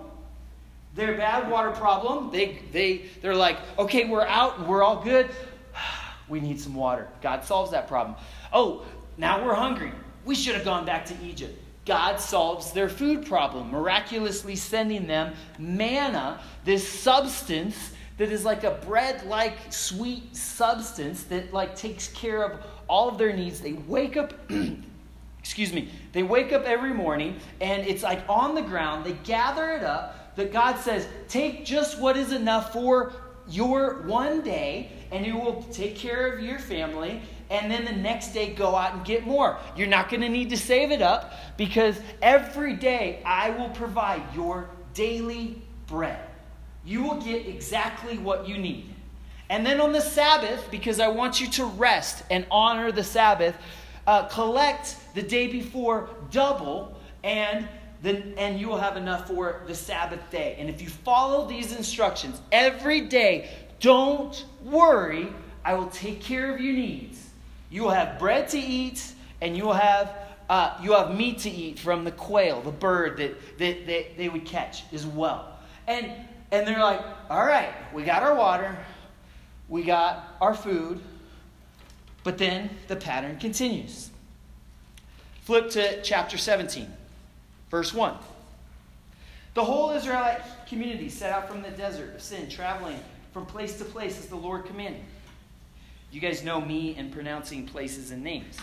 Their 0.95 1.15
bad 1.19 1.51
water 1.51 1.73
problem. 1.73 2.31
They, 2.31 2.63
they, 2.73 3.03
they're 3.21 3.35
like, 3.35 3.59
okay, 3.79 4.09
we're 4.09 4.25
out, 4.25 4.67
we're 4.67 4.83
all 4.83 5.05
good. 5.05 5.29
We 6.27 6.41
need 6.41 6.61
some 6.61 6.75
water. 6.75 7.09
God 7.23 7.43
solves 7.43 7.71
that 7.71 7.89
problem. 7.89 8.15
Oh, 8.53 8.85
now 9.17 9.43
we're 9.43 9.55
hungry. 9.55 9.93
We 10.29 10.35
should 10.35 10.57
have 10.57 10.65
gone 10.67 10.85
back 10.85 11.07
to 11.07 11.15
Egypt. 11.25 11.59
God 11.87 12.21
solves 12.21 12.73
their 12.73 12.91
food 12.91 13.25
problem, 13.25 13.71
miraculously 13.71 14.57
sending 14.57 15.07
them 15.07 15.33
manna, 15.59 16.39
this 16.67 16.87
substance 16.87 17.93
that 18.19 18.31
is 18.31 18.45
like 18.45 18.63
a 18.63 18.73
bread 18.73 19.25
like 19.25 19.57
sweet 19.73 20.37
substance 20.37 21.23
that 21.25 21.55
like 21.55 21.75
takes 21.75 22.09
care 22.09 22.45
of 22.45 22.61
all 22.89 23.09
of 23.09 23.17
their 23.17 23.33
needs. 23.33 23.63
They 23.63 23.73
wake 23.73 24.19
up, 24.19 24.35
excuse 25.39 25.73
me, 25.73 25.89
they 26.13 26.23
wake 26.23 26.53
up 26.53 26.65
every 26.65 26.93
morning 26.93 27.37
and 27.63 27.87
it's 27.87 28.03
like 28.03 28.23
on 28.29 28.55
the 28.55 28.61
ground. 28.61 29.07
They 29.07 29.15
gather 29.25 29.71
it 29.71 29.83
up. 29.83 30.37
That 30.37 30.53
God 30.53 30.79
says, 30.79 31.09
take 31.29 31.65
just 31.65 31.99
what 31.99 32.19
is 32.19 32.33
enough 32.33 32.71
for 32.75 33.15
your 33.49 34.03
one 34.03 34.43
day 34.43 34.93
and 35.11 35.25
it 35.25 35.33
will 35.33 35.63
take 35.73 35.97
care 35.97 36.31
of 36.31 36.45
your 36.45 36.59
family. 36.59 37.23
And 37.51 37.71
then 37.71 37.85
the 37.85 37.93
next 37.93 38.35
day, 38.35 38.53
go 38.53 38.75
out 38.75 38.95
and 38.95 39.05
get 39.05 39.27
more. 39.27 39.59
You're 39.77 39.87
not 39.87 40.11
going 40.11 40.21
to 40.21 40.29
need 40.29 40.51
to 40.51 40.57
save 40.57 40.91
it 40.91 41.01
up 41.01 41.33
because 41.57 41.99
every 42.21 42.75
day 42.75 43.23
I 43.25 43.51
will 43.51 43.71
provide 43.71 44.23
your 44.35 44.69
daily 44.93 45.63
bread. 45.87 46.21
You 46.85 47.03
will 47.03 47.21
get 47.21 47.47
exactly 47.47 48.19
what 48.19 48.47
you 48.47 48.59
need. 48.59 48.95
And 49.51 49.65
then 49.65 49.81
on 49.81 49.93
the 49.93 50.01
Sabbath, 50.01 50.71
because 50.71 51.01
I 51.01 51.09
want 51.09 51.41
you 51.41 51.49
to 51.53 51.65
rest 51.65 52.23
and 52.31 52.47
honor 52.51 52.93
the 52.93 53.05
Sabbath, 53.05 53.55
uh, 54.07 54.25
collect 54.25 54.97
the 55.15 55.23
day 55.23 55.47
before 55.47 56.11
double 56.31 56.97
and 57.25 57.67
then, 58.03 58.35
and 58.37 58.61
you 58.61 58.69
will 58.69 58.79
have 58.79 58.97
enough 58.97 59.27
for 59.27 59.63
the 59.67 59.75
Sabbath 59.75 60.21
day. 60.31 60.57
And 60.59 60.69
if 60.69 60.81
you 60.81 60.89
follow 60.89 61.47
these 61.49 61.75
instructions 61.75 62.41
every 62.53 63.03
day, 63.03 63.51
don't 63.81 64.45
worry, 64.63 65.33
I 65.65 65.75
will 65.75 65.89
take 65.89 66.21
care 66.21 66.55
of 66.55 66.61
your 66.61 66.75
needs. 66.75 67.18
You 67.71 67.83
will 67.83 67.91
have 67.91 68.19
bread 68.19 68.49
to 68.51 68.59
eat, 68.59 69.13
and 69.41 69.57
you 69.57 69.65
will 69.65 69.75
have 69.75 70.15
uh, 70.49 70.79
you 70.83 70.93
have 70.93 71.15
meat 71.15 71.41
to 71.41 71.51
eat 71.51 71.79
from 71.79 72.05
the 72.05 72.11
quail, 72.11 72.63
the 72.63 72.71
bird 72.71 73.19
that, 73.19 73.59
that, 73.59 73.87
that 73.87 74.17
they 74.17 74.31
would 74.31 74.47
catch 74.47 74.85
as 74.95 75.07
well. 75.07 75.59
And 75.87 76.11
and 76.51 76.67
they're 76.67 76.81
like, 76.81 77.05
all 77.29 77.45
right, 77.45 77.73
we 77.93 78.05
got 78.05 78.23
our 78.23 78.35
water, 78.35 78.77
we 79.69 79.83
got 79.83 80.37
our 80.41 80.55
food, 80.55 81.01
but 82.25 82.39
then 82.39 82.71
the 82.89 82.97
pattern 82.97 83.39
continues. 83.39 84.11
Flip 85.43 85.71
to 85.71 86.03
chapter 86.03 86.39
17, 86.39 86.91
verse 87.71 87.93
1. 87.93 88.15
The 89.55 89.65
whole 89.65 89.91
Israelite 89.91 90.41
community 90.67 91.09
set 91.09 91.33
out 91.33 91.49
from 91.49 91.63
the 91.63 91.71
desert 91.71 92.15
of 92.15 92.23
sin, 92.23 92.49
traveling 92.49 92.99
from 93.33 93.45
place 93.45 93.77
to 93.79 93.85
place 93.85 94.19
as 94.19 94.27
the 94.27 94.37
Lord 94.37 94.65
commanded. 94.65 95.03
You 96.11 96.21
guys 96.21 96.43
know 96.43 96.61
me 96.61 96.97
in 96.97 97.11
pronouncing 97.11 97.67
places 97.67 98.11
and 98.11 98.23
names. 98.23 98.57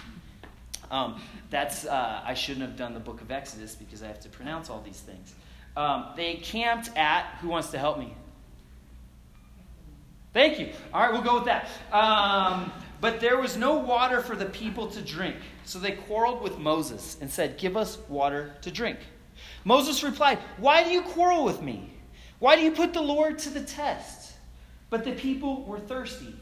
Um, 0.89 1.21
that's 1.49 1.85
uh, 1.85 2.21
I 2.23 2.33
shouldn't 2.33 2.65
have 2.65 2.77
done 2.77 2.93
the 2.93 2.99
book 2.99 3.21
of 3.21 3.31
Exodus 3.31 3.75
because 3.75 4.01
I 4.01 4.07
have 4.07 4.19
to 4.21 4.29
pronounce 4.29 4.69
all 4.69 4.81
these 4.81 4.99
things. 4.99 5.33
Um, 5.77 6.07
they 6.15 6.35
camped 6.35 6.95
at. 6.95 7.25
Who 7.41 7.49
wants 7.49 7.69
to 7.71 7.77
help 7.77 7.99
me? 7.99 8.13
Thank 10.33 10.59
you. 10.59 10.69
All 10.93 11.01
right, 11.01 11.13
we'll 11.13 11.21
go 11.21 11.35
with 11.35 11.45
that. 11.45 11.69
Um, 11.91 12.71
but 12.99 13.19
there 13.19 13.39
was 13.39 13.55
no 13.57 13.75
water 13.77 14.21
for 14.21 14.35
the 14.35 14.45
people 14.45 14.87
to 14.87 15.01
drink. 15.01 15.37
So 15.65 15.79
they 15.79 15.91
quarreled 15.91 16.41
with 16.41 16.57
Moses 16.57 17.17
and 17.21 17.29
said, 17.29 17.57
Give 17.57 17.77
us 17.77 17.97
water 18.09 18.55
to 18.61 18.71
drink. 18.71 18.99
Moses 19.63 20.03
replied, 20.03 20.39
Why 20.57 20.83
do 20.83 20.89
you 20.89 21.01
quarrel 21.01 21.45
with 21.45 21.61
me? 21.61 21.91
Why 22.39 22.55
do 22.55 22.63
you 22.63 22.71
put 22.71 22.93
the 22.93 23.01
Lord 23.01 23.37
to 23.39 23.49
the 23.49 23.61
test? 23.61 24.33
But 24.89 25.03
the 25.03 25.13
people 25.13 25.63
were 25.63 25.79
thirsty 25.79 26.35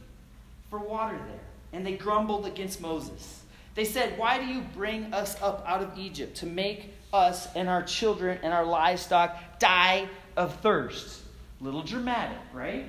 for 0.74 0.80
water 0.80 1.20
there, 1.28 1.40
and 1.72 1.86
they 1.86 1.94
grumbled 1.94 2.48
against 2.48 2.82
Moses. 2.82 3.44
They 3.76 3.86
said, 3.86 4.18
Why 4.18 4.40
do 4.40 4.46
you 4.48 4.62
bring 4.74 5.14
us 5.14 5.40
up 5.40 5.64
out 5.68 5.84
of 5.84 6.00
Egypt 6.00 6.38
to 6.38 6.48
make 6.48 6.96
us 7.14 7.48
and 7.54 7.70
our 7.70 7.84
children 7.84 8.40
and 8.42 8.52
our 8.52 8.66
livestock 8.66 9.60
die 9.60 10.10
of 10.36 10.56
thirst? 10.62 11.22
Little 11.62 11.84
dramatic, 11.84 12.40
right? 12.54 12.86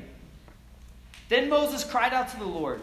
Then 1.28 1.50
Moses 1.50 1.84
cried 1.84 2.14
out 2.14 2.30
to 2.30 2.38
the 2.38 2.46
Lord, 2.46 2.80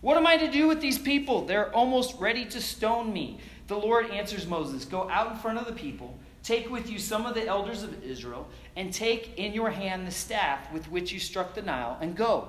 What 0.00 0.16
am 0.16 0.26
I 0.26 0.36
to 0.36 0.50
do 0.50 0.66
with 0.66 0.80
these 0.80 0.98
people? 0.98 1.46
They're 1.46 1.72
almost 1.72 2.18
ready 2.18 2.44
to 2.46 2.60
stone 2.60 3.12
me. 3.12 3.38
The 3.68 3.78
Lord 3.78 4.10
answers 4.10 4.48
Moses, 4.48 4.84
Go 4.84 5.08
out 5.10 5.30
in 5.30 5.38
front 5.38 5.58
of 5.58 5.66
the 5.66 5.74
people, 5.74 6.18
take 6.42 6.68
with 6.68 6.90
you 6.90 6.98
some 6.98 7.24
of 7.24 7.36
the 7.36 7.46
elders 7.46 7.84
of 7.84 8.02
Israel, 8.02 8.48
and 8.74 8.92
take 8.92 9.38
in 9.38 9.52
your 9.52 9.70
hand 9.70 10.08
the 10.08 10.10
staff 10.10 10.72
with 10.72 10.90
which 10.90 11.12
you 11.12 11.20
struck 11.20 11.54
the 11.54 11.62
Nile, 11.62 11.98
and 12.00 12.16
go. 12.16 12.48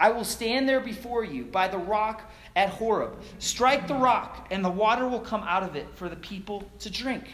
I 0.00 0.10
will 0.10 0.24
stand 0.24 0.68
there 0.68 0.80
before 0.80 1.24
you 1.24 1.44
by 1.44 1.68
the 1.68 1.78
rock 1.78 2.30
at 2.56 2.70
Horeb. 2.70 3.22
Strike 3.38 3.86
the 3.86 3.94
rock, 3.94 4.48
and 4.50 4.64
the 4.64 4.70
water 4.70 5.06
will 5.08 5.20
come 5.20 5.42
out 5.42 5.62
of 5.62 5.76
it 5.76 5.86
for 5.94 6.08
the 6.08 6.16
people 6.16 6.64
to 6.80 6.90
drink. 6.90 7.24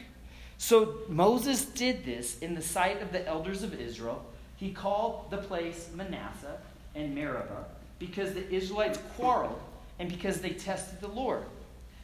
So 0.58 0.98
Moses 1.08 1.64
did 1.64 2.04
this 2.04 2.38
in 2.40 2.54
the 2.54 2.62
sight 2.62 3.00
of 3.00 3.12
the 3.12 3.26
elders 3.26 3.62
of 3.62 3.80
Israel. 3.80 4.24
He 4.56 4.72
called 4.72 5.30
the 5.30 5.38
place 5.38 5.88
Manasseh 5.94 6.58
and 6.94 7.14
Meribah 7.14 7.64
because 7.98 8.34
the 8.34 8.48
Israelites 8.52 8.98
quarreled 9.16 9.60
and 9.98 10.08
because 10.08 10.40
they 10.40 10.50
tested 10.50 11.00
the 11.00 11.08
Lord, 11.08 11.44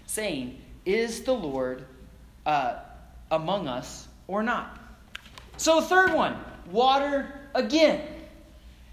saying, 0.07 0.61
Is 0.85 1.23
the 1.23 1.35
Lord 1.35 1.85
uh, 2.47 2.77
among 3.31 3.69
us 3.69 4.09
or 4.29 4.43
not? 4.43 4.79
So, 5.57 5.81
third 5.81 6.13
one, 6.13 6.37
water 6.71 7.41
again. 7.55 8.01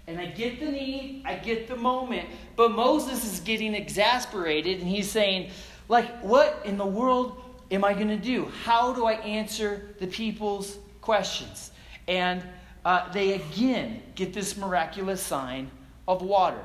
And 0.06 0.18
I 0.18 0.26
get 0.26 0.58
the 0.58 0.66
need, 0.66 1.22
I 1.24 1.36
get 1.36 1.68
the 1.68 1.76
moment, 1.76 2.28
but 2.56 2.72
Moses 2.72 3.24
is 3.24 3.40
getting 3.40 3.74
exasperated 3.74 4.80
and 4.80 4.88
he's 4.88 5.10
saying, 5.10 5.50
like, 5.88 6.20
what 6.20 6.60
in 6.64 6.76
the 6.76 6.86
world 6.86 7.40
am 7.70 7.84
I 7.84 7.94
going 7.94 8.08
to 8.08 8.16
do? 8.16 8.50
How 8.64 8.92
do 8.92 9.06
I 9.06 9.14
answer 9.14 9.94
the 10.00 10.06
people's 10.06 10.78
questions? 11.00 11.70
And 12.08 12.42
uh, 12.84 13.12
they 13.12 13.34
again 13.34 14.02
get 14.14 14.32
this 14.32 14.56
miraculous 14.56 15.22
sign 15.22 15.70
of 16.08 16.22
water. 16.22 16.60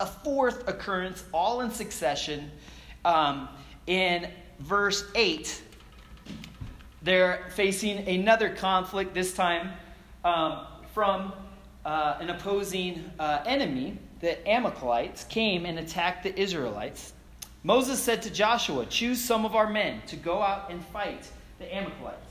A 0.00 0.06
fourth 0.06 0.66
occurrence, 0.68 1.22
all 1.32 1.60
in 1.60 1.70
succession, 1.70 2.50
um, 3.04 3.48
in 3.86 4.28
verse 4.58 5.04
8. 5.14 5.62
They're 7.02 7.46
facing 7.54 8.08
another 8.08 8.50
conflict, 8.50 9.14
this 9.14 9.34
time 9.34 9.70
um, 10.24 10.66
from 10.92 11.32
uh, 11.84 12.16
an 12.20 12.30
opposing 12.30 13.10
uh, 13.18 13.42
enemy, 13.46 13.98
the 14.20 14.46
Amalekites, 14.48 15.24
came 15.24 15.66
and 15.66 15.78
attacked 15.78 16.22
the 16.22 16.38
Israelites, 16.38 17.12
Moses 17.62 17.98
said 17.98 18.22
to 18.22 18.30
Joshua, 18.30 18.84
Choose 18.86 19.20
some 19.20 19.46
of 19.46 19.54
our 19.54 19.68
men 19.68 20.02
to 20.08 20.16
go 20.16 20.42
out 20.42 20.70
and 20.70 20.84
fight 20.86 21.26
the 21.58 21.74
Amalekites. 21.74 22.26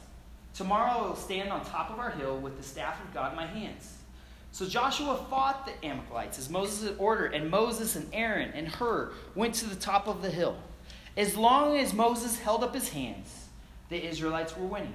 Tomorrow 0.54 0.92
I 0.92 1.08
will 1.08 1.16
stand 1.16 1.52
on 1.52 1.66
top 1.66 1.90
of 1.90 1.98
our 1.98 2.12
hill 2.12 2.38
with 2.38 2.58
the 2.58 2.64
staff 2.64 3.04
of 3.04 3.12
God 3.14 3.32
in 3.32 3.36
my 3.36 3.48
hands. 3.48 3.98
So 4.52 4.68
Joshua 4.68 5.26
fought 5.32 5.66
the 5.66 5.88
Amalekites 5.88 6.38
as 6.38 6.52
Moses 6.52 6.88
had 6.88 7.00
ordered, 7.00 7.34
and 7.34 7.50
Moses 7.50 7.96
and 7.96 8.08
Aaron 8.14 8.52
and 8.54 8.68
Hur 8.68 9.12
went 9.34 9.56
to 9.56 9.66
the 9.66 9.76
top 9.76 10.08
of 10.08 10.22
the 10.22 10.30
hill. 10.30 10.56
As 11.18 11.36
long 11.36 11.78
as 11.78 11.92
Moses 11.92 12.38
held 12.38 12.64
up 12.64 12.76
his 12.76 12.90
hands, 12.90 13.48
the 13.90 14.08
Israelites 14.08 14.56
were 14.56 14.68
winning. 14.68 14.94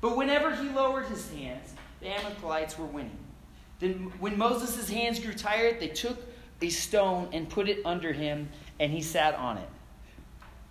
But 0.00 0.16
whenever 0.16 0.54
he 0.54 0.68
lowered 0.68 1.06
his 1.06 1.28
hands, 1.32 1.74
the 2.00 2.08
Amalekites 2.08 2.78
were 2.78 2.86
winning. 2.86 3.18
Then, 3.82 4.12
when 4.20 4.38
Moses' 4.38 4.88
hands 4.88 5.18
grew 5.18 5.32
tired, 5.34 5.80
they 5.80 5.88
took 5.88 6.16
a 6.60 6.68
stone 6.68 7.28
and 7.32 7.48
put 7.48 7.68
it 7.68 7.84
under 7.84 8.12
him, 8.12 8.48
and 8.78 8.92
he 8.92 9.02
sat 9.02 9.34
on 9.34 9.58
it. 9.58 9.68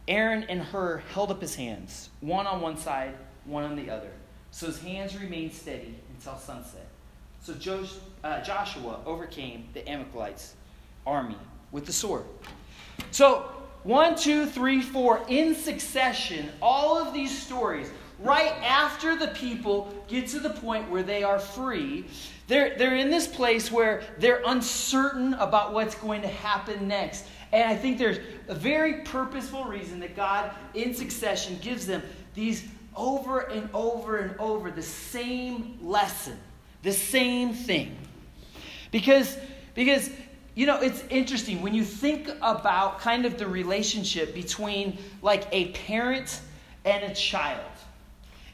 Aaron 0.08 0.44
and 0.44 0.62
Hur 0.62 1.04
held 1.14 1.30
up 1.30 1.42
his 1.42 1.54
hands, 1.54 2.10
one 2.22 2.48
on 2.48 2.62
one 2.62 2.78
side, 2.78 3.14
one 3.44 3.66
on 3.66 3.76
the 3.76 3.90
other. 3.90 4.12
So 4.52 4.68
his 4.68 4.80
hands 4.82 5.20
remained 5.20 5.52
steady 5.52 5.96
until 6.16 6.38
sunset. 6.38 6.88
So 7.42 7.54
uh, 8.24 8.42
Joshua 8.44 9.02
overcame 9.06 9.68
the 9.74 9.86
Amalekites' 9.90 10.56
army 11.06 11.38
with 11.74 11.86
the 11.86 11.94
sword. 11.94 12.24
So, 13.12 13.52
one, 13.84 14.16
two, 14.16 14.46
three, 14.46 14.82
four, 14.82 15.26
in 15.28 15.54
succession, 15.54 16.50
all 16.62 16.98
of 16.98 17.14
these 17.14 17.38
stories, 17.38 17.92
right 18.20 18.54
after 18.64 19.18
the 19.18 19.30
people 19.30 19.94
get 20.08 20.28
to 20.28 20.40
the 20.40 20.52
point 20.52 20.90
where 20.90 21.04
they 21.04 21.24
are 21.24 21.40
free, 21.40 22.06
they're, 22.52 22.78
they're 22.78 22.98
in 22.98 23.10
this 23.10 23.28
place 23.28 23.72
where 23.72 24.04
they're 24.18 24.42
uncertain 24.46 25.34
about 25.36 25.72
what's 25.72 25.96
going 25.96 26.22
to 26.22 26.28
happen 26.28 26.86
next. 26.86 27.26
And 27.54 27.64
I 27.70 27.76
think 27.76 27.98
there's 27.98 28.20
a 28.50 28.56
very 28.56 29.04
purposeful 29.04 29.64
reason 29.64 30.02
that 30.02 30.18
God, 30.18 30.52
in 30.74 30.94
succession, 30.94 31.58
gives 31.62 31.88
them 31.88 32.04
these 32.34 32.66
over 32.94 33.40
and 33.40 33.70
over 33.74 34.18
and 34.18 34.38
over 34.38 34.70
the 34.70 34.82
same 34.82 35.78
lesson, 35.82 36.38
the 36.84 36.92
same 36.92 37.54
thing. 37.54 37.96
Because, 38.92 39.38
because 39.74 40.10
you 40.54 40.66
know, 40.66 40.82
it's 40.82 41.06
interesting 41.10 41.62
when 41.62 41.74
you 41.74 41.86
think 41.86 42.30
about 42.42 43.00
kind 43.00 43.26
of 43.26 43.38
the 43.38 43.48
relationship 43.48 44.34
between 44.34 44.98
like 45.22 45.48
a 45.54 45.70
parent 45.70 46.42
and 46.84 47.04
a 47.10 47.16
child 47.16 47.72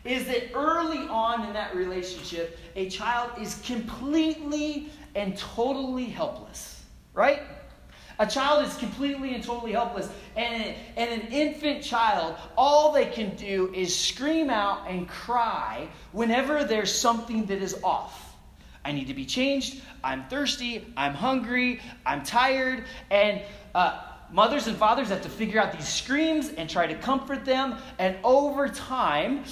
is 0.07 0.25
that 0.27 0.51
early 0.53 1.07
on 1.07 1.45
in 1.45 1.53
that 1.53 1.75
relationship, 1.75 2.59
a 2.75 2.89
child 2.89 3.31
is 3.39 3.61
completely 3.65 4.89
and 5.15 5.37
totally 5.37 6.05
helpless, 6.05 6.83
right? 7.13 7.41
A 8.19 8.25
child 8.25 8.65
is 8.65 8.75
completely 8.77 9.35
and 9.35 9.43
totally 9.43 9.73
helpless. 9.73 10.09
And, 10.35 10.73
and 10.95 11.21
an 11.21 11.27
infant 11.31 11.83
child, 11.83 12.35
all 12.57 12.91
they 12.91 13.05
can 13.05 13.35
do 13.35 13.71
is 13.73 13.95
scream 13.95 14.49
out 14.49 14.89
and 14.89 15.07
cry 15.07 15.87
whenever 16.13 16.63
there's 16.63 16.91
something 16.91 17.45
that 17.45 17.61
is 17.61 17.79
off. 17.83 18.35
I 18.83 18.91
need 18.91 19.07
to 19.07 19.13
be 19.13 19.25
changed. 19.25 19.81
I'm 20.03 20.23
thirsty. 20.29 20.87
I'm 20.95 21.13
hungry. 21.13 21.81
I'm 22.05 22.23
tired. 22.23 22.85
And 23.11 23.41
uh, 23.75 24.01
mothers 24.31 24.67
and 24.67 24.77
fathers 24.77 25.09
have 25.09 25.21
to 25.21 25.29
figure 25.29 25.61
out 25.61 25.71
these 25.71 25.87
screams 25.87 26.49
and 26.49 26.69
try 26.69 26.87
to 26.87 26.95
comfort 26.95 27.45
them. 27.45 27.75
And 27.99 28.17
over 28.23 28.67
time, 28.67 29.43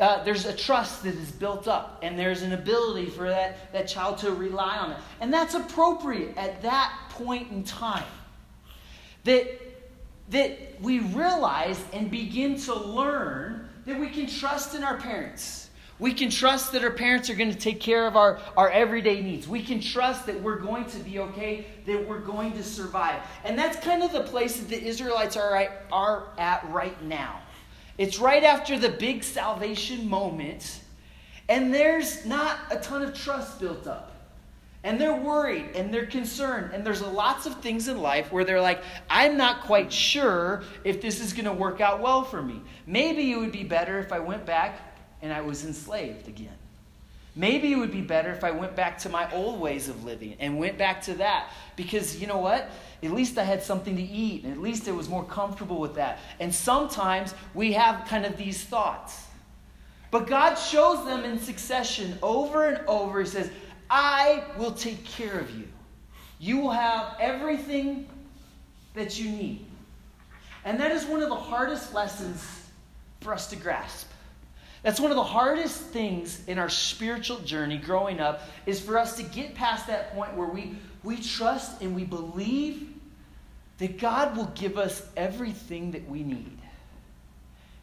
uh, 0.00 0.24
there's 0.24 0.46
a 0.46 0.56
trust 0.56 1.02
that 1.02 1.14
is 1.14 1.30
built 1.30 1.68
up, 1.68 1.98
and 2.02 2.18
there's 2.18 2.42
an 2.42 2.52
ability 2.52 3.06
for 3.10 3.28
that, 3.28 3.70
that 3.72 3.86
child 3.86 4.16
to 4.18 4.32
rely 4.32 4.78
on 4.78 4.92
it. 4.92 4.98
And 5.20 5.32
that's 5.32 5.54
appropriate 5.54 6.36
at 6.38 6.62
that 6.62 6.92
point 7.10 7.50
in 7.50 7.62
time. 7.64 8.04
That, 9.24 9.60
that 10.30 10.80
we 10.80 11.00
realize 11.00 11.82
and 11.92 12.10
begin 12.10 12.58
to 12.60 12.74
learn 12.74 13.68
that 13.84 14.00
we 14.00 14.08
can 14.08 14.26
trust 14.26 14.74
in 14.74 14.82
our 14.82 14.96
parents. 14.96 15.68
We 15.98 16.14
can 16.14 16.30
trust 16.30 16.72
that 16.72 16.82
our 16.82 16.90
parents 16.90 17.28
are 17.28 17.34
going 17.34 17.52
to 17.52 17.58
take 17.58 17.78
care 17.78 18.06
of 18.06 18.16
our, 18.16 18.40
our 18.56 18.70
everyday 18.70 19.20
needs. 19.20 19.46
We 19.46 19.62
can 19.62 19.80
trust 19.80 20.24
that 20.26 20.42
we're 20.42 20.58
going 20.58 20.86
to 20.86 20.98
be 21.00 21.18
okay, 21.18 21.66
that 21.84 22.08
we're 22.08 22.20
going 22.20 22.54
to 22.54 22.62
survive. 22.62 23.20
And 23.44 23.58
that's 23.58 23.76
kind 23.84 24.02
of 24.02 24.12
the 24.12 24.22
place 24.22 24.56
that 24.56 24.70
the 24.70 24.82
Israelites 24.82 25.36
are, 25.36 25.70
are 25.92 26.28
at 26.38 26.66
right 26.70 27.02
now 27.04 27.42
It's 28.00 28.18
right 28.18 28.44
after 28.44 28.78
the 28.78 28.88
big 28.88 29.22
salvation 29.22 30.08
moment, 30.08 30.80
and 31.50 31.74
there's 31.74 32.24
not 32.24 32.58
a 32.70 32.76
ton 32.76 33.02
of 33.02 33.12
trust 33.12 33.60
built 33.60 33.86
up. 33.86 34.16
And 34.82 34.98
they're 34.98 35.14
worried 35.14 35.76
and 35.76 35.92
they're 35.92 36.06
concerned. 36.06 36.70
And 36.72 36.82
there's 36.82 37.02
lots 37.02 37.44
of 37.44 37.60
things 37.60 37.88
in 37.88 38.00
life 38.00 38.32
where 38.32 38.42
they're 38.42 38.62
like, 38.62 38.82
I'm 39.10 39.36
not 39.36 39.60
quite 39.64 39.92
sure 39.92 40.62
if 40.82 41.02
this 41.02 41.20
is 41.20 41.34
going 41.34 41.44
to 41.44 41.52
work 41.52 41.82
out 41.82 42.00
well 42.00 42.24
for 42.24 42.40
me. 42.40 42.62
Maybe 42.86 43.32
it 43.32 43.36
would 43.36 43.52
be 43.52 43.64
better 43.64 43.98
if 43.98 44.14
I 44.14 44.20
went 44.20 44.46
back 44.46 44.80
and 45.20 45.30
I 45.30 45.42
was 45.42 45.66
enslaved 45.66 46.26
again. 46.26 46.56
Maybe 47.36 47.72
it 47.72 47.76
would 47.76 47.92
be 47.92 48.00
better 48.00 48.32
if 48.32 48.42
I 48.42 48.50
went 48.50 48.74
back 48.74 48.98
to 48.98 49.08
my 49.08 49.32
old 49.32 49.60
ways 49.60 49.88
of 49.88 50.04
living 50.04 50.36
and 50.40 50.58
went 50.58 50.76
back 50.76 51.02
to 51.02 51.14
that. 51.14 51.50
Because 51.76 52.20
you 52.20 52.26
know 52.26 52.38
what? 52.38 52.70
At 53.02 53.12
least 53.12 53.38
I 53.38 53.44
had 53.44 53.62
something 53.62 53.96
to 53.96 54.02
eat, 54.02 54.44
and 54.44 54.52
at 54.52 54.58
least 54.58 54.88
I 54.88 54.92
was 54.92 55.08
more 55.08 55.24
comfortable 55.24 55.78
with 55.78 55.94
that. 55.94 56.18
And 56.40 56.54
sometimes 56.54 57.34
we 57.54 57.72
have 57.72 58.06
kind 58.08 58.26
of 58.26 58.36
these 58.36 58.62
thoughts. 58.62 59.26
But 60.10 60.26
God 60.26 60.56
shows 60.56 61.04
them 61.04 61.24
in 61.24 61.38
succession 61.38 62.18
over 62.20 62.66
and 62.66 62.86
over. 62.88 63.20
He 63.20 63.26
says, 63.26 63.50
I 63.88 64.42
will 64.58 64.72
take 64.72 65.04
care 65.04 65.38
of 65.38 65.50
you. 65.56 65.68
You 66.40 66.58
will 66.58 66.70
have 66.70 67.16
everything 67.20 68.08
that 68.94 69.20
you 69.20 69.30
need. 69.30 69.66
And 70.64 70.80
that 70.80 70.90
is 70.90 71.06
one 71.06 71.22
of 71.22 71.28
the 71.28 71.36
hardest 71.36 71.94
lessons 71.94 72.44
for 73.20 73.32
us 73.32 73.46
to 73.48 73.56
grasp. 73.56 74.09
That's 74.82 74.98
one 74.98 75.10
of 75.10 75.16
the 75.16 75.22
hardest 75.22 75.78
things 75.78 76.40
in 76.46 76.58
our 76.58 76.70
spiritual 76.70 77.38
journey 77.40 77.76
growing 77.76 78.18
up 78.18 78.42
is 78.64 78.80
for 78.80 78.98
us 78.98 79.16
to 79.16 79.22
get 79.22 79.54
past 79.54 79.86
that 79.88 80.14
point 80.14 80.34
where 80.34 80.48
we, 80.48 80.74
we 81.02 81.16
trust 81.16 81.82
and 81.82 81.94
we 81.94 82.04
believe 82.04 82.88
that 83.78 83.98
God 83.98 84.36
will 84.36 84.50
give 84.54 84.78
us 84.78 85.06
everything 85.16 85.90
that 85.92 86.08
we 86.08 86.22
need. 86.22 86.58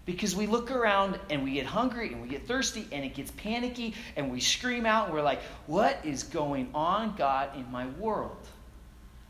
Because 0.06 0.36
we 0.36 0.48
look 0.48 0.72
around 0.72 1.20
and 1.30 1.44
we 1.44 1.54
get 1.54 1.66
hungry 1.66 2.14
and 2.14 2.22
we 2.22 2.30
get 2.30 2.48
thirsty 2.48 2.88
and 2.92 3.04
it 3.04 3.14
gets 3.14 3.32
panicky 3.32 3.94
and 4.16 4.32
we 4.32 4.40
scream 4.40 4.86
out 4.86 5.06
and 5.06 5.14
we're 5.14 5.22
like, 5.22 5.42
What 5.66 6.00
is 6.06 6.24
going 6.24 6.70
on, 6.74 7.16
God, 7.18 7.56
in 7.58 7.70
my 7.72 7.88
world? 8.00 8.38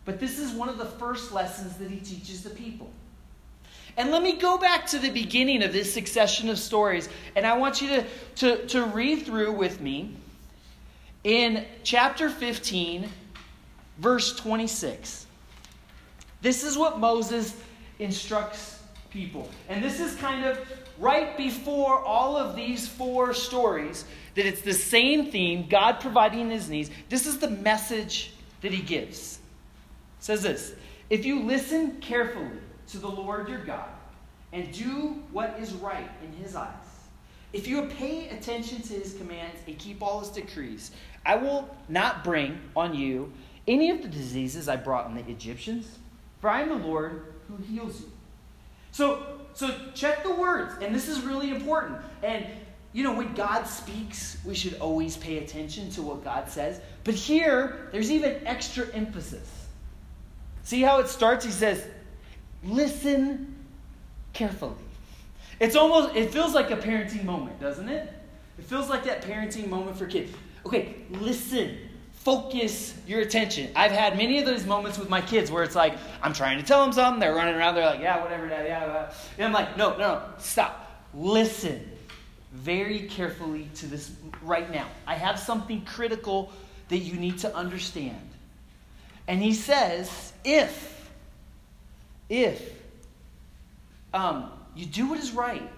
But 0.05 0.19
this 0.19 0.37
is 0.39 0.51
one 0.51 0.69
of 0.69 0.77
the 0.77 0.85
first 0.85 1.31
lessons 1.31 1.75
that 1.77 1.89
he 1.89 1.99
teaches 1.99 2.43
the 2.43 2.51
people. 2.51 2.91
And 3.97 4.11
let 4.11 4.21
me 4.21 4.33
go 4.33 4.59
back 4.59 4.85
to 4.87 4.99
the 4.99 5.09
beginning 5.09 5.63
of 5.63 5.73
this 5.73 5.91
succession 5.91 6.49
of 6.49 6.59
stories. 6.59 7.09
And 7.35 7.47
I 7.47 7.57
want 7.57 7.81
you 7.81 7.87
to, 7.87 8.05
to, 8.35 8.67
to 8.67 8.85
read 8.85 9.25
through 9.25 9.53
with 9.53 9.81
me 9.81 10.15
in 11.23 11.65
chapter 11.83 12.29
15, 12.29 13.09
verse 13.97 14.35
26. 14.35 15.25
This 16.41 16.63
is 16.63 16.77
what 16.77 16.99
Moses 16.99 17.55
instructs 17.97 18.83
people. 19.09 19.49
And 19.67 19.83
this 19.83 19.99
is 19.99 20.15
kind 20.15 20.45
of 20.45 20.59
right 20.99 21.35
before 21.35 21.99
all 21.99 22.37
of 22.37 22.55
these 22.55 22.87
four 22.87 23.33
stories 23.33 24.05
that 24.35 24.45
it's 24.45 24.61
the 24.61 24.73
same 24.73 25.31
theme 25.31 25.67
God 25.67 25.99
providing 25.99 26.51
his 26.51 26.69
needs. 26.69 26.91
This 27.09 27.25
is 27.25 27.39
the 27.39 27.49
message 27.49 28.33
that 28.61 28.71
he 28.71 28.81
gives. 28.81 29.39
It 30.19 30.23
says 30.23 30.43
this 30.43 30.75
If 31.09 31.25
you 31.25 31.41
listen 31.41 31.99
carefully, 31.99 32.59
to 32.89 32.97
the 32.97 33.07
Lord 33.07 33.49
your 33.49 33.63
God 33.63 33.89
and 34.53 34.71
do 34.71 35.23
what 35.31 35.57
is 35.59 35.73
right 35.73 36.09
in 36.23 36.31
his 36.41 36.55
eyes. 36.55 36.71
If 37.53 37.67
you 37.67 37.83
pay 37.83 38.29
attention 38.29 38.81
to 38.81 38.93
his 38.93 39.13
commands 39.13 39.57
and 39.67 39.77
keep 39.77 40.01
all 40.01 40.19
his 40.19 40.29
decrees, 40.29 40.91
I 41.25 41.35
will 41.35 41.69
not 41.89 42.23
bring 42.23 42.59
on 42.75 42.93
you 42.93 43.31
any 43.67 43.89
of 43.89 44.01
the 44.01 44.07
diseases 44.07 44.69
I 44.69 44.75
brought 44.75 45.05
on 45.05 45.15
the 45.15 45.29
Egyptians, 45.29 45.99
for 46.39 46.49
I 46.49 46.61
am 46.61 46.69
the 46.69 46.87
Lord 46.87 47.33
who 47.47 47.57
heals 47.63 48.01
you. 48.01 48.11
So, 48.91 49.39
so 49.53 49.73
check 49.93 50.23
the 50.23 50.33
words, 50.33 50.75
and 50.81 50.93
this 50.93 51.07
is 51.07 51.21
really 51.21 51.51
important. 51.51 51.99
And 52.23 52.45
you 52.93 53.03
know, 53.03 53.13
when 53.13 53.33
God 53.33 53.65
speaks, 53.65 54.37
we 54.45 54.55
should 54.55 54.75
always 54.79 55.17
pay 55.17 55.37
attention 55.37 55.89
to 55.91 56.01
what 56.01 56.23
God 56.23 56.49
says. 56.49 56.81
But 57.03 57.13
here, 57.13 57.89
there's 57.91 58.09
even 58.09 58.45
extra 58.47 58.87
emphasis. 58.93 59.67
See 60.63 60.81
how 60.81 60.99
it 60.99 61.07
starts? 61.07 61.45
He 61.45 61.51
says, 61.51 61.85
Listen 62.67 63.55
carefully. 64.33 64.75
It's 65.59 65.75
almost, 65.75 66.15
it 66.15 66.31
feels 66.31 66.53
like 66.53 66.69
a 66.69 66.77
parenting 66.77 67.23
moment, 67.23 67.59
doesn't 67.59 67.89
it? 67.89 68.13
It 68.59 68.65
feels 68.65 68.89
like 68.89 69.05
that 69.05 69.23
parenting 69.23 69.69
moment 69.69 69.97
for 69.97 70.05
kids. 70.05 70.31
Okay, 70.65 70.95
listen. 71.09 71.77
Focus 72.13 72.93
your 73.07 73.21
attention. 73.21 73.71
I've 73.73 73.91
had 73.91 74.17
many 74.17 74.37
of 74.37 74.45
those 74.45 74.65
moments 74.65 74.97
with 74.97 75.09
my 75.09 75.21
kids 75.21 75.49
where 75.49 75.63
it's 75.63 75.75
like, 75.75 75.97
I'm 76.21 76.33
trying 76.33 76.57
to 76.57 76.63
tell 76.63 76.83
them 76.83 76.91
something, 76.91 77.21
they're 77.21 77.33
running 77.33 77.55
around, 77.55 77.75
they're 77.75 77.85
like, 77.85 78.01
yeah, 78.01 78.21
whatever, 78.21 78.49
dad, 78.49 78.65
yeah, 78.67 78.85
yeah. 78.85 79.13
And 79.37 79.45
I'm 79.45 79.53
like, 79.53 79.77
no, 79.77 79.91
no, 79.91 79.97
no, 79.97 80.23
stop. 80.37 81.05
Listen 81.13 81.89
very 82.51 83.03
carefully 83.03 83.69
to 83.75 83.85
this 83.85 84.11
right 84.41 84.69
now. 84.69 84.87
I 85.05 85.15
have 85.15 85.39
something 85.39 85.85
critical 85.85 86.51
that 86.89 86.97
you 86.97 87.13
need 87.13 87.37
to 87.39 87.55
understand. 87.55 88.29
And 89.27 89.41
he 89.41 89.53
says, 89.53 90.33
if 90.43 90.96
if 92.29 92.73
um, 94.13 94.51
you 94.75 94.85
do 94.85 95.09
what 95.09 95.19
is 95.19 95.31
right 95.31 95.69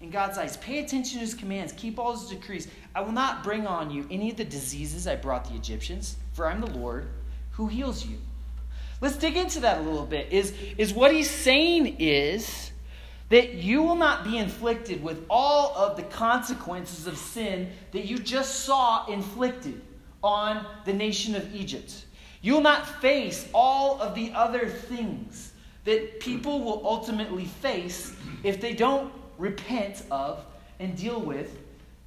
in 0.00 0.10
God's 0.10 0.38
eyes, 0.38 0.56
pay 0.58 0.78
attention 0.78 1.18
to 1.18 1.18
his 1.18 1.34
commands, 1.34 1.72
keep 1.72 1.98
all 1.98 2.12
his 2.12 2.28
decrees, 2.28 2.68
I 2.94 3.00
will 3.00 3.12
not 3.12 3.42
bring 3.42 3.66
on 3.66 3.90
you 3.90 4.06
any 4.10 4.30
of 4.30 4.36
the 4.36 4.44
diseases 4.44 5.06
I 5.06 5.16
brought 5.16 5.48
the 5.48 5.54
Egyptians, 5.54 6.16
for 6.32 6.46
I'm 6.46 6.60
the 6.60 6.70
Lord 6.70 7.08
who 7.52 7.66
heals 7.66 8.06
you. 8.06 8.18
Let's 9.00 9.16
dig 9.16 9.36
into 9.36 9.60
that 9.60 9.78
a 9.78 9.82
little 9.82 10.06
bit. 10.06 10.32
Is, 10.32 10.54
is 10.78 10.92
what 10.92 11.12
he's 11.12 11.30
saying 11.30 11.96
is 11.98 12.70
that 13.28 13.54
you 13.54 13.82
will 13.82 13.96
not 13.96 14.24
be 14.24 14.38
inflicted 14.38 15.02
with 15.02 15.24
all 15.28 15.74
of 15.76 15.96
the 15.96 16.02
consequences 16.04 17.06
of 17.06 17.16
sin 17.16 17.70
that 17.92 18.06
you 18.06 18.18
just 18.18 18.64
saw 18.64 19.06
inflicted 19.06 19.80
on 20.22 20.64
the 20.84 20.92
nation 20.92 21.34
of 21.34 21.54
Egypt. 21.54 22.04
You 22.40 22.54
will 22.54 22.60
not 22.60 22.86
face 23.00 23.48
all 23.52 24.00
of 24.00 24.14
the 24.14 24.32
other 24.32 24.68
things 24.68 25.52
that 25.86 26.20
people 26.20 26.60
will 26.60 26.82
ultimately 26.84 27.46
face 27.46 28.14
if 28.42 28.60
they 28.60 28.74
don't 28.74 29.12
repent 29.38 30.02
of 30.10 30.44
and 30.78 30.96
deal 30.96 31.20
with 31.20 31.58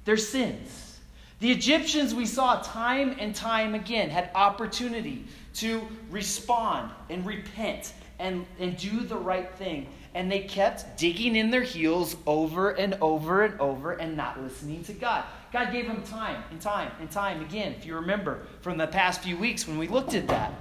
their 0.04 0.16
sins. 0.16 0.98
The 1.40 1.50
Egyptians, 1.50 2.14
we 2.14 2.26
saw 2.26 2.60
time 2.60 3.16
and 3.18 3.34
time 3.34 3.74
again, 3.74 4.10
had 4.10 4.30
opportunity 4.34 5.24
to 5.54 5.80
respond 6.10 6.90
and 7.08 7.24
repent 7.24 7.94
and, 8.18 8.46
and 8.58 8.76
do 8.76 9.00
the 9.00 9.16
right 9.16 9.50
thing. 9.54 9.88
And 10.14 10.30
they 10.30 10.40
kept 10.40 10.98
digging 10.98 11.36
in 11.36 11.50
their 11.50 11.62
heels 11.62 12.16
over 12.26 12.70
and 12.70 12.98
over 13.00 13.44
and 13.44 13.58
over 13.60 13.92
and 13.92 14.16
not 14.16 14.42
listening 14.42 14.84
to 14.84 14.92
God. 14.92 15.24
God 15.52 15.72
gave 15.72 15.86
them 15.86 16.02
time 16.02 16.42
and 16.50 16.60
time 16.60 16.92
and 17.00 17.10
time 17.10 17.40
again, 17.40 17.74
if 17.78 17.86
you 17.86 17.94
remember 17.94 18.42
from 18.60 18.76
the 18.76 18.86
past 18.86 19.22
few 19.22 19.38
weeks 19.38 19.66
when 19.66 19.78
we 19.78 19.88
looked 19.88 20.14
at 20.14 20.28
that. 20.28 20.52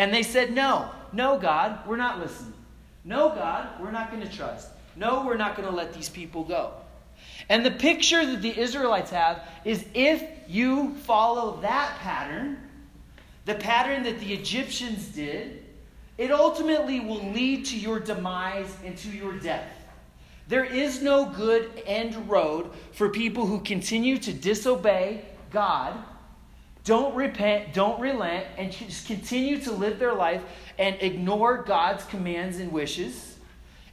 And 0.00 0.14
they 0.14 0.22
said, 0.22 0.54
No, 0.54 0.90
no, 1.12 1.38
God, 1.38 1.86
we're 1.86 1.98
not 1.98 2.20
listening. 2.20 2.54
No, 3.04 3.28
God, 3.28 3.68
we're 3.78 3.90
not 3.90 4.10
going 4.10 4.26
to 4.26 4.34
trust. 4.34 4.70
No, 4.96 5.26
we're 5.26 5.36
not 5.36 5.56
going 5.58 5.68
to 5.68 5.74
let 5.74 5.92
these 5.92 6.08
people 6.08 6.42
go. 6.42 6.72
And 7.50 7.66
the 7.66 7.70
picture 7.70 8.24
that 8.24 8.40
the 8.40 8.58
Israelites 8.58 9.10
have 9.10 9.46
is 9.62 9.84
if 9.92 10.24
you 10.48 10.94
follow 11.02 11.60
that 11.60 11.98
pattern, 11.98 12.56
the 13.44 13.56
pattern 13.56 14.04
that 14.04 14.20
the 14.20 14.32
Egyptians 14.32 15.08
did, 15.08 15.66
it 16.16 16.30
ultimately 16.30 17.00
will 17.00 17.22
lead 17.32 17.66
to 17.66 17.78
your 17.78 18.00
demise 18.00 18.74
and 18.82 18.96
to 18.96 19.10
your 19.10 19.34
death. 19.34 19.70
There 20.48 20.64
is 20.64 21.02
no 21.02 21.26
good 21.26 21.70
end 21.84 22.26
road 22.26 22.70
for 22.92 23.10
people 23.10 23.44
who 23.44 23.60
continue 23.60 24.16
to 24.16 24.32
disobey 24.32 25.26
God 25.50 25.94
don't 26.84 27.14
repent, 27.14 27.74
don't 27.74 28.00
relent, 28.00 28.46
and 28.56 28.72
just 28.72 29.06
continue 29.06 29.58
to 29.62 29.72
live 29.72 29.98
their 29.98 30.14
life 30.14 30.42
and 30.78 30.96
ignore 31.00 31.62
God's 31.62 32.04
commands 32.04 32.58
and 32.58 32.72
wishes, 32.72 33.38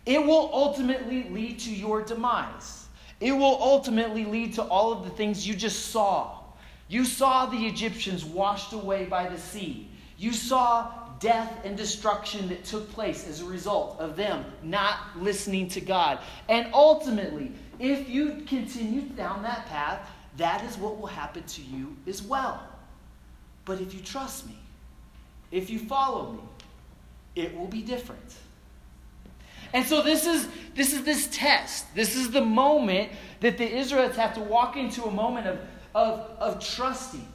it 0.06 0.24
will 0.24 0.50
ultimately 0.54 1.30
lead 1.30 1.60
to 1.60 1.74
your 1.74 2.02
demise. 2.02 2.88
It 3.20 3.34
will 3.34 3.62
ultimately 3.62 4.26
lead 4.26 4.54
to 4.54 4.64
all 4.64 4.94
of 4.94 5.04
the 5.04 5.10
things 5.10 5.48
you 5.48 5.54
just 5.54 5.88
saw. 5.88 6.40
You 6.88 7.04
saw 7.04 7.48
the 7.48 7.66
Egyptians 7.66 8.24
washed 8.24 8.72
away 8.72 9.06
by 9.06 9.28
the 9.28 9.38
sea. 9.38 9.90
You 10.18 10.32
saw 10.32 10.92
death 11.20 11.60
and 11.66 11.76
destruction 11.76 12.48
that 12.50 12.64
took 12.64 12.90
place 12.92 13.28
as 13.28 13.42
a 13.42 13.46
result 13.46 14.00
of 14.00 14.16
them 14.16 14.46
not 14.64 15.00
listening 15.18 15.68
to 15.70 15.82
God. 15.82 16.20
And 16.48 16.74
ultimately, 16.74 17.52
if 17.80 18.08
you 18.08 18.44
continue 18.48 19.02
down 19.02 19.44
that 19.44 19.66
path, 19.66 20.10
that 20.38 20.64
is 20.64 20.78
what 20.78 21.00
will 21.00 21.08
happen 21.08 21.44
to 21.44 21.62
you 21.62 21.98
as 22.08 22.22
well. 22.22 22.62
But 23.68 23.82
if 23.82 23.94
you 23.94 24.00
trust 24.00 24.48
me, 24.48 24.58
if 25.52 25.70
you 25.70 25.78
follow 25.78 26.32
me, 26.32 26.40
it 27.36 27.56
will 27.56 27.68
be 27.68 27.82
different. 27.82 28.34
And 29.74 29.86
so 29.86 30.02
this 30.02 30.26
is 30.26 30.48
this 30.74 30.94
is 30.94 31.04
this 31.04 31.28
test. 31.32 31.94
This 31.94 32.16
is 32.16 32.32
the 32.32 32.42
moment 32.42 33.12
that 33.42 33.58
the 33.58 33.70
Israelites 33.70 34.16
have 34.16 34.34
to 34.36 34.40
walk 34.40 34.78
into 34.78 35.04
a 35.04 35.12
moment 35.12 35.48
of, 35.48 35.60
of, 35.94 36.20
of 36.40 36.66
trusting, 36.66 37.28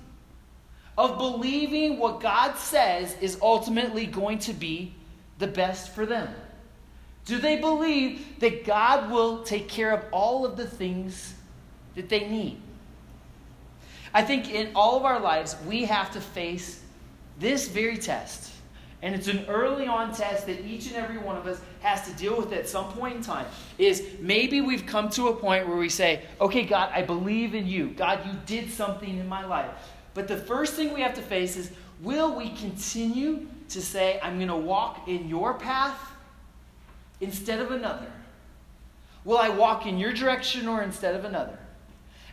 of 0.96 1.18
believing 1.18 1.98
what 1.98 2.20
God 2.20 2.56
says 2.56 3.14
is 3.20 3.38
ultimately 3.42 4.06
going 4.06 4.38
to 4.40 4.54
be 4.54 4.94
the 5.38 5.46
best 5.46 5.94
for 5.94 6.06
them. 6.06 6.34
Do 7.26 7.38
they 7.38 7.58
believe 7.58 8.40
that 8.40 8.64
God 8.64 9.10
will 9.10 9.42
take 9.42 9.68
care 9.68 9.92
of 9.92 10.02
all 10.12 10.46
of 10.46 10.56
the 10.56 10.66
things 10.66 11.34
that 11.94 12.08
they 12.08 12.26
need? 12.26 12.60
I 14.14 14.22
think 14.22 14.52
in 14.52 14.70
all 14.74 14.96
of 14.96 15.04
our 15.04 15.20
lives, 15.20 15.56
we 15.66 15.84
have 15.84 16.12
to 16.12 16.20
face 16.20 16.82
this 17.38 17.68
very 17.68 17.96
test. 17.96 18.52
And 19.02 19.16
it's 19.16 19.26
an 19.26 19.44
early 19.48 19.88
on 19.88 20.14
test 20.14 20.46
that 20.46 20.64
each 20.64 20.86
and 20.86 20.96
every 20.96 21.18
one 21.18 21.36
of 21.36 21.46
us 21.46 21.60
has 21.80 22.06
to 22.08 22.14
deal 22.14 22.36
with 22.36 22.52
at 22.52 22.68
some 22.68 22.92
point 22.92 23.16
in 23.16 23.22
time. 23.22 23.46
Is 23.76 24.06
maybe 24.20 24.60
we've 24.60 24.86
come 24.86 25.10
to 25.10 25.28
a 25.28 25.34
point 25.34 25.66
where 25.66 25.76
we 25.76 25.88
say, 25.88 26.22
okay, 26.40 26.64
God, 26.64 26.90
I 26.94 27.02
believe 27.02 27.54
in 27.54 27.66
you. 27.66 27.88
God, 27.88 28.24
you 28.24 28.32
did 28.46 28.70
something 28.70 29.18
in 29.18 29.28
my 29.28 29.44
life. 29.44 29.70
But 30.14 30.28
the 30.28 30.36
first 30.36 30.74
thing 30.74 30.92
we 30.92 31.00
have 31.00 31.14
to 31.14 31.22
face 31.22 31.56
is 31.56 31.72
will 32.00 32.36
we 32.36 32.50
continue 32.50 33.48
to 33.70 33.82
say, 33.82 34.20
I'm 34.22 34.36
going 34.36 34.48
to 34.48 34.56
walk 34.56 35.08
in 35.08 35.28
your 35.28 35.54
path 35.54 35.98
instead 37.20 37.60
of 37.60 37.72
another? 37.72 38.12
Will 39.24 39.38
I 39.38 39.48
walk 39.48 39.86
in 39.86 39.98
your 39.98 40.12
direction 40.12 40.68
or 40.68 40.82
instead 40.82 41.14
of 41.14 41.24
another? 41.24 41.58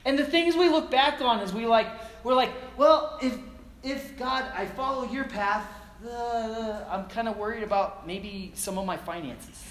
And 0.10 0.18
the 0.18 0.26
things 0.26 0.56
we 0.56 0.70
look 0.70 0.90
back 0.90 1.22
on 1.22 1.40
is 1.42 1.54
we 1.54 1.68
like 1.68 1.86
we're 2.24 2.34
like, 2.34 2.50
well, 2.78 3.20
if 3.22 3.38
if 3.84 4.18
God, 4.18 4.44
I 4.56 4.66
follow 4.66 5.04
your 5.04 5.26
path, 5.26 5.70
uh, 6.04 6.84
I'm 6.90 7.06
kind 7.10 7.28
of 7.28 7.38
worried 7.38 7.62
about 7.62 8.08
maybe 8.08 8.52
some 8.56 8.80
of 8.80 8.88
my 8.88 8.98
finances. 8.98 9.64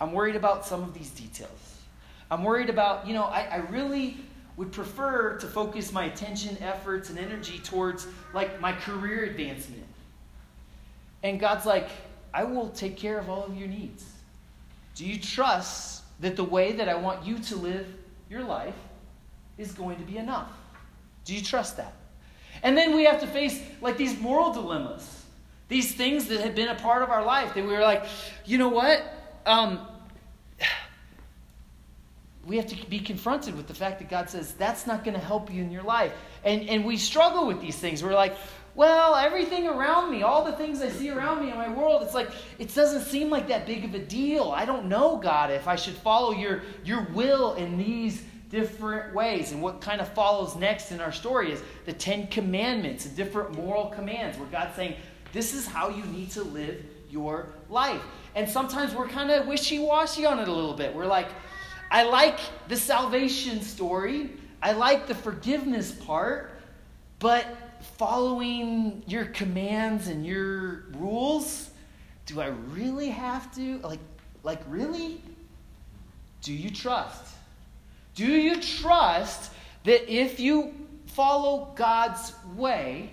I'm 0.00 0.12
worried 0.12 0.36
about 0.36 0.64
some 0.64 0.84
of 0.84 0.94
these 0.94 1.10
details. 1.10 1.76
I'm 2.30 2.44
worried 2.44 2.70
about, 2.70 3.08
you 3.08 3.14
know, 3.14 3.24
I, 3.24 3.48
I 3.50 3.56
really 3.68 4.18
would 4.56 4.70
prefer 4.70 5.38
to 5.38 5.46
focus 5.48 5.90
my 5.90 6.04
attention, 6.04 6.56
efforts, 6.60 7.10
and 7.10 7.18
energy 7.18 7.58
towards 7.58 8.06
like 8.32 8.60
my 8.60 8.74
career 8.74 9.24
advancement. 9.24 9.88
And 11.24 11.40
God's 11.40 11.66
like, 11.66 11.88
I 12.32 12.44
will 12.44 12.68
take 12.68 12.96
care 12.96 13.18
of 13.18 13.28
all 13.28 13.42
of 13.42 13.56
your 13.56 13.66
needs. 13.66 14.04
Do 14.94 15.04
you 15.04 15.18
trust 15.18 16.04
that 16.20 16.36
the 16.36 16.44
way 16.44 16.70
that 16.74 16.88
I 16.88 16.94
want 16.94 17.26
you 17.26 17.40
to 17.40 17.56
live 17.56 17.88
your 18.30 18.44
life 18.44 18.76
is 19.58 19.72
going 19.72 19.96
to 19.98 20.04
be 20.04 20.18
enough? 20.18 20.50
Do 21.24 21.34
you 21.34 21.42
trust 21.42 21.76
that? 21.76 21.94
And 22.62 22.76
then 22.76 22.94
we 22.94 23.04
have 23.04 23.20
to 23.20 23.26
face 23.26 23.60
like 23.80 23.96
these 23.96 24.18
moral 24.18 24.52
dilemmas. 24.52 25.22
These 25.68 25.94
things 25.94 26.26
that 26.28 26.40
have 26.40 26.54
been 26.54 26.68
a 26.68 26.74
part 26.74 27.02
of 27.02 27.10
our 27.10 27.24
life 27.24 27.54
that 27.54 27.64
we 27.64 27.72
were 27.72 27.80
like, 27.80 28.04
you 28.44 28.58
know 28.58 28.68
what? 28.68 29.02
Um, 29.46 29.86
we 32.46 32.56
have 32.56 32.66
to 32.66 32.86
be 32.86 33.00
confronted 33.00 33.56
with 33.56 33.66
the 33.66 33.74
fact 33.74 33.98
that 34.00 34.10
God 34.10 34.28
says 34.28 34.52
that's 34.52 34.86
not 34.86 35.04
going 35.04 35.14
to 35.14 35.24
help 35.24 35.52
you 35.52 35.62
in 35.62 35.70
your 35.70 35.82
life. 35.82 36.12
And, 36.44 36.68
and 36.68 36.84
we 36.84 36.96
struggle 36.96 37.46
with 37.46 37.60
these 37.60 37.76
things. 37.76 38.02
We're 38.02 38.14
like, 38.14 38.36
well, 38.74 39.14
everything 39.14 39.68
around 39.68 40.10
me, 40.10 40.22
all 40.22 40.44
the 40.44 40.52
things 40.52 40.82
I 40.82 40.88
see 40.88 41.08
around 41.08 41.44
me 41.44 41.50
in 41.50 41.56
my 41.56 41.68
world, 41.68 42.02
it's 42.02 42.14
like, 42.14 42.30
it 42.58 42.74
doesn't 42.74 43.02
seem 43.02 43.30
like 43.30 43.46
that 43.48 43.66
big 43.66 43.84
of 43.84 43.94
a 43.94 44.00
deal. 44.00 44.50
I 44.50 44.64
don't 44.64 44.86
know, 44.86 45.16
God, 45.16 45.50
if 45.50 45.68
I 45.68 45.76
should 45.76 45.94
follow 45.94 46.32
your, 46.32 46.62
your 46.84 47.06
will 47.12 47.54
in 47.54 47.78
these 47.78 48.22
different 48.54 49.12
ways. 49.12 49.50
And 49.50 49.60
what 49.60 49.80
kind 49.80 50.00
of 50.00 50.08
follows 50.14 50.54
next 50.54 50.92
in 50.92 51.00
our 51.00 51.10
story 51.10 51.50
is 51.50 51.60
the 51.86 51.92
Ten 51.92 52.28
Commandments 52.28 53.04
and 53.04 53.16
different 53.16 53.56
moral 53.56 53.86
commands 53.86 54.38
where 54.38 54.46
God's 54.46 54.76
saying, 54.76 54.94
this 55.32 55.54
is 55.54 55.66
how 55.66 55.88
you 55.88 56.04
need 56.04 56.30
to 56.30 56.44
live 56.44 56.84
your 57.10 57.48
life. 57.68 58.00
And 58.36 58.48
sometimes 58.48 58.94
we're 58.94 59.08
kind 59.08 59.32
of 59.32 59.48
wishy 59.48 59.80
washy 59.80 60.24
on 60.24 60.38
it 60.38 60.46
a 60.46 60.52
little 60.52 60.74
bit. 60.74 60.94
We're 60.94 61.06
like, 61.06 61.26
I 61.90 62.04
like 62.04 62.38
the 62.68 62.76
salvation 62.76 63.60
story, 63.60 64.30
I 64.62 64.70
like 64.70 65.08
the 65.08 65.16
forgiveness 65.16 65.90
part, 65.90 66.52
but 67.18 67.44
following 67.98 69.02
your 69.08 69.24
commands 69.26 70.06
and 70.06 70.24
your 70.24 70.84
rules, 70.92 71.70
do 72.26 72.40
I 72.40 72.46
really 72.70 73.08
have 73.08 73.52
to? 73.56 73.78
Like, 73.78 74.00
like 74.44 74.60
really? 74.68 75.20
Do 76.42 76.52
you 76.52 76.70
trust? 76.70 77.33
Do 78.14 78.26
you 78.26 78.60
trust 78.60 79.50
that 79.84 80.12
if 80.12 80.38
you 80.38 80.74
follow 81.06 81.72
God's 81.74 82.32
way, 82.54 83.10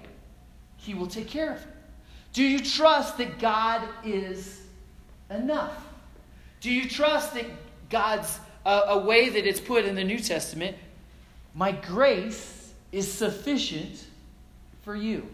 He 0.77 0.93
will 0.93 1.07
take 1.07 1.27
care 1.27 1.55
of 1.55 1.61
it? 1.61 1.67
Do 2.33 2.43
you 2.43 2.59
trust 2.59 3.17
that 3.17 3.39
God 3.39 3.87
is 4.05 4.61
enough? 5.29 5.85
Do 6.61 6.71
you 6.71 6.87
trust 6.87 7.33
that 7.33 7.45
God's 7.89 8.39
uh, 8.65 8.83
a 8.87 8.99
way 8.99 9.29
that 9.29 9.45
it's 9.45 9.59
put 9.59 9.85
in 9.85 9.95
the 9.95 10.03
New 10.03 10.19
Testament? 10.19 10.77
My 11.53 11.71
grace 11.71 12.71
is 12.91 13.11
sufficient 13.11 14.05
for 14.83 14.95
you. 14.95 15.27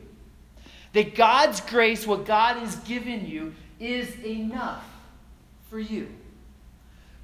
That 0.94 1.16
God's 1.16 1.62
grace, 1.62 2.08
what 2.08 2.26
God 2.26 2.58
has 2.58 2.76
given 2.78 3.28
you, 3.28 3.54
is 3.80 4.18
enough 4.24 4.84
for 5.70 5.80
you. 5.80 6.08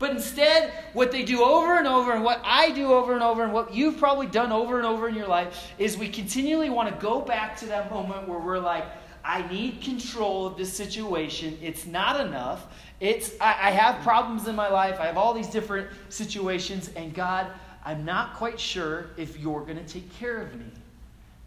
But 0.04 0.12
instead, 0.12 0.74
what 0.92 1.14
they 1.14 1.24
do 1.24 1.42
over 1.46 1.78
and 1.78 1.88
over, 1.88 2.12
and 2.12 2.26
what 2.26 2.42
I 2.44 2.72
do 2.72 2.92
over 2.92 3.14
and 3.14 3.24
over, 3.24 3.42
and 3.42 3.54
what 3.54 3.74
you've 3.74 3.98
probably 3.98 4.28
done 4.28 4.52
over 4.52 4.76
and 4.76 4.86
over 4.86 5.08
in 5.08 5.16
your 5.16 5.30
life, 5.30 5.72
is 5.78 5.98
we 5.98 6.10
continually 6.10 6.70
want 6.70 6.94
to 6.94 7.02
go 7.02 7.22
back 7.22 7.56
to 7.60 7.66
that 7.68 7.90
moment 7.90 8.28
where 8.28 8.38
we're 8.38 8.60
like, 8.60 8.84
I 9.24 9.50
need 9.50 9.80
control 9.80 10.46
of 10.46 10.58
this 10.58 10.74
situation. 10.74 11.58
It's 11.62 11.86
not 11.86 12.20
enough. 12.20 12.68
It's 13.00 13.32
I, 13.40 13.70
I 13.70 13.72
have 13.72 14.04
problems 14.04 14.50
in 14.50 14.58
my 14.58 14.68
life. 14.68 15.00
I 15.00 15.06
have 15.06 15.18
all 15.18 15.34
these 15.34 15.48
different 15.48 15.88
situations, 16.10 16.90
and 16.98 17.14
God, 17.14 17.48
I'm 17.86 18.04
not 18.04 18.34
quite 18.34 18.60
sure 18.60 19.12
if 19.16 19.40
you're 19.40 19.62
going 19.62 19.78
to 19.78 19.88
take 19.88 20.14
care 20.16 20.42
of 20.42 20.54
me 20.54 20.66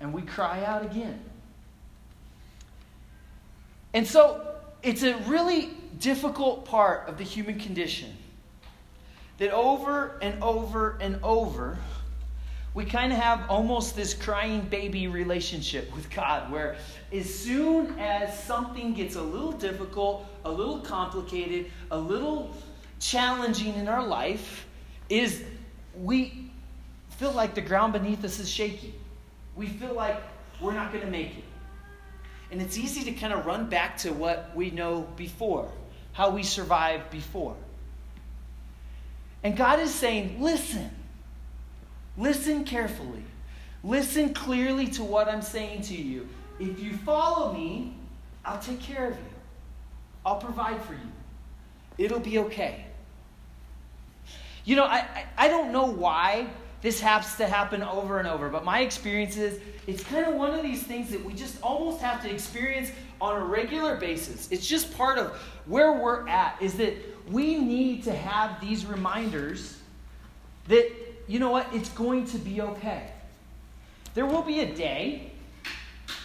and 0.00 0.14
we 0.14 0.22
cry 0.22 0.64
out 0.64 0.82
again. 0.82 1.20
And 3.92 4.06
so 4.06 4.54
it's 4.82 5.02
a 5.02 5.14
really 5.26 5.74
difficult 5.98 6.64
part 6.64 7.06
of 7.06 7.18
the 7.18 7.24
human 7.24 7.60
condition 7.60 8.16
that 9.38 9.50
over 9.52 10.18
and 10.22 10.42
over 10.42 10.98
and 11.00 11.18
over, 11.22 11.78
we 12.74 12.84
kind 12.84 13.12
of 13.12 13.18
have 13.18 13.48
almost 13.48 13.96
this 13.96 14.12
crying 14.12 14.60
baby 14.62 15.08
relationship 15.08 15.94
with 15.94 16.10
God, 16.10 16.50
where 16.50 16.76
as 17.12 17.32
soon 17.32 17.98
as 17.98 18.42
something 18.44 18.92
gets 18.92 19.16
a 19.16 19.22
little 19.22 19.52
difficult, 19.52 20.26
a 20.44 20.50
little 20.50 20.80
complicated, 20.80 21.70
a 21.90 21.98
little 21.98 22.54
challenging 23.00 23.74
in 23.74 23.88
our 23.88 24.06
life, 24.06 24.66
is 25.08 25.42
we 26.02 26.50
feel 27.10 27.32
like 27.32 27.54
the 27.54 27.60
ground 27.60 27.94
beneath 27.94 28.24
us 28.24 28.38
is 28.38 28.50
shaky 28.50 28.94
we 29.56 29.66
feel 29.66 29.94
like 29.94 30.22
we're 30.60 30.74
not 30.74 30.92
going 30.92 31.04
to 31.04 31.10
make 31.10 31.38
it. 31.38 31.44
And 32.52 32.62
it's 32.62 32.78
easy 32.78 33.02
to 33.04 33.12
kind 33.12 33.32
of 33.32 33.44
run 33.44 33.68
back 33.68 33.96
to 33.98 34.12
what 34.12 34.52
we 34.54 34.70
know 34.70 35.08
before, 35.16 35.68
how 36.12 36.30
we 36.30 36.42
survived 36.42 37.10
before. 37.10 37.56
And 39.46 39.56
God 39.56 39.78
is 39.78 39.94
saying, 39.94 40.42
listen, 40.42 40.90
listen 42.18 42.64
carefully, 42.64 43.22
listen 43.84 44.34
clearly 44.34 44.88
to 44.88 45.04
what 45.04 45.28
I'm 45.28 45.40
saying 45.40 45.82
to 45.82 45.94
you. 45.94 46.26
If 46.58 46.80
you 46.80 46.96
follow 46.96 47.52
me, 47.52 47.94
I'll 48.44 48.58
take 48.58 48.80
care 48.80 49.06
of 49.06 49.16
you, 49.16 49.34
I'll 50.24 50.40
provide 50.40 50.82
for 50.82 50.94
you. 50.94 51.12
It'll 51.96 52.18
be 52.18 52.38
okay. 52.38 52.86
You 54.64 54.74
know, 54.74 54.84
I, 54.84 54.96
I, 54.96 55.26
I 55.38 55.46
don't 55.46 55.70
know 55.70 55.84
why 55.86 56.48
this 56.86 57.00
has 57.00 57.34
to 57.34 57.48
happen 57.48 57.82
over 57.82 58.20
and 58.20 58.28
over. 58.28 58.48
But 58.48 58.64
my 58.64 58.78
experience 58.78 59.36
is 59.36 59.58
it's 59.88 60.04
kind 60.04 60.24
of 60.24 60.34
one 60.34 60.54
of 60.54 60.62
these 60.62 60.84
things 60.84 61.10
that 61.10 61.24
we 61.24 61.34
just 61.34 61.60
almost 61.60 62.00
have 62.00 62.22
to 62.22 62.30
experience 62.32 62.92
on 63.20 63.42
a 63.42 63.44
regular 63.44 63.96
basis. 63.96 64.48
It's 64.52 64.64
just 64.64 64.96
part 64.96 65.18
of 65.18 65.32
where 65.64 65.94
we're 65.94 66.28
at, 66.28 66.56
is 66.62 66.74
that 66.74 66.94
we 67.28 67.58
need 67.58 68.04
to 68.04 68.12
have 68.12 68.60
these 68.60 68.86
reminders 68.86 69.80
that, 70.68 70.88
you 71.26 71.40
know 71.40 71.50
what, 71.50 71.66
it's 71.72 71.88
going 71.88 72.24
to 72.26 72.38
be 72.38 72.60
okay. 72.60 73.10
There 74.14 74.26
will 74.26 74.42
be 74.42 74.60
a 74.60 74.72
day 74.72 75.32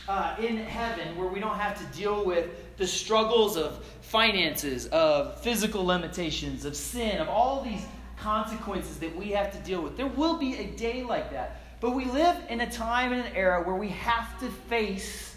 uh, 0.07 0.35
in 0.39 0.57
heaven 0.57 1.17
where 1.17 1.27
we 1.27 1.39
don't 1.39 1.57
have 1.57 1.75
to 1.79 1.97
deal 1.97 2.23
with 2.23 2.77
the 2.77 2.85
struggles 2.85 3.57
of 3.57 3.83
finances, 4.01 4.85
of 4.89 5.41
physical 5.41 5.83
limitations, 5.83 6.65
of 6.65 6.75
sin, 6.75 7.17
of 7.17 7.29
all 7.29 7.63
these 7.63 7.83
consequences 8.21 8.99
that 8.99 9.15
we 9.15 9.31
have 9.31 9.51
to 9.51 9.59
deal 9.59 9.81
with. 9.81 9.97
There 9.97 10.07
will 10.07 10.37
be 10.37 10.55
a 10.57 10.67
day 10.67 11.03
like 11.03 11.31
that. 11.31 11.59
But 11.79 11.91
we 11.91 12.05
live 12.05 12.37
in 12.49 12.61
a 12.61 12.71
time 12.71 13.11
and 13.11 13.25
an 13.25 13.35
era 13.35 13.63
where 13.63 13.75
we 13.75 13.89
have 13.89 14.39
to 14.39 14.49
face 14.49 15.35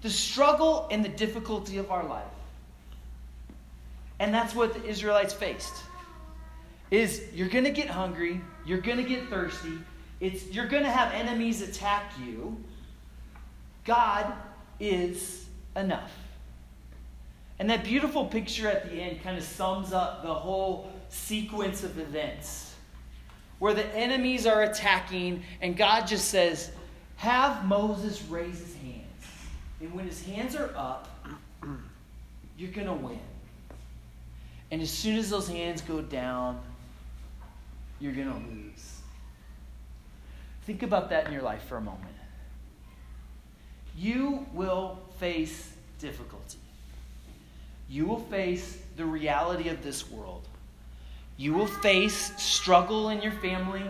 the 0.00 0.08
struggle 0.08 0.88
and 0.90 1.04
the 1.04 1.10
difficulty 1.10 1.76
of 1.76 1.90
our 1.90 2.04
life. 2.04 2.24
And 4.18 4.32
that's 4.32 4.54
what 4.54 4.72
the 4.72 4.84
Israelites 4.84 5.34
faced. 5.34 5.74
Is 6.90 7.22
you're 7.34 7.48
going 7.48 7.64
to 7.64 7.70
get 7.70 7.88
hungry, 7.88 8.40
you're 8.64 8.80
going 8.80 8.98
to 8.98 9.04
get 9.04 9.28
thirsty, 9.28 9.78
it's 10.20 10.46
you're 10.50 10.68
going 10.68 10.82
to 10.84 10.90
have 10.90 11.12
enemies 11.12 11.60
attack 11.60 12.12
you. 12.24 12.56
God 13.84 14.32
is 14.80 15.46
enough. 15.76 16.12
And 17.62 17.70
that 17.70 17.84
beautiful 17.84 18.24
picture 18.24 18.66
at 18.66 18.90
the 18.90 18.96
end 18.96 19.22
kind 19.22 19.38
of 19.38 19.44
sums 19.44 19.92
up 19.92 20.24
the 20.24 20.34
whole 20.34 20.90
sequence 21.10 21.84
of 21.84 21.96
events 21.96 22.74
where 23.60 23.72
the 23.72 23.86
enemies 23.94 24.48
are 24.48 24.64
attacking, 24.64 25.44
and 25.60 25.76
God 25.76 26.08
just 26.08 26.26
says, 26.26 26.72
Have 27.18 27.64
Moses 27.64 28.20
raise 28.24 28.58
his 28.58 28.74
hands. 28.74 29.26
And 29.78 29.94
when 29.94 30.08
his 30.08 30.24
hands 30.26 30.56
are 30.56 30.74
up, 30.76 31.08
you're 32.58 32.72
going 32.72 32.88
to 32.88 32.94
win. 32.94 33.20
And 34.72 34.82
as 34.82 34.90
soon 34.90 35.16
as 35.16 35.30
those 35.30 35.46
hands 35.46 35.82
go 35.82 36.00
down, 36.00 36.60
you're 38.00 38.10
going 38.10 38.26
to 38.26 38.50
lose. 38.50 38.98
Think 40.64 40.82
about 40.82 41.10
that 41.10 41.28
in 41.28 41.32
your 41.32 41.42
life 41.42 41.62
for 41.68 41.76
a 41.76 41.80
moment. 41.80 42.16
You 43.96 44.48
will 44.52 44.98
face 45.20 45.72
difficulty. 46.00 46.58
You 47.92 48.06
will 48.06 48.20
face 48.20 48.78
the 48.96 49.04
reality 49.04 49.68
of 49.68 49.82
this 49.82 50.10
world. 50.10 50.48
You 51.36 51.52
will 51.52 51.66
face 51.66 52.32
struggle 52.38 53.10
in 53.10 53.20
your 53.20 53.32
family. 53.32 53.84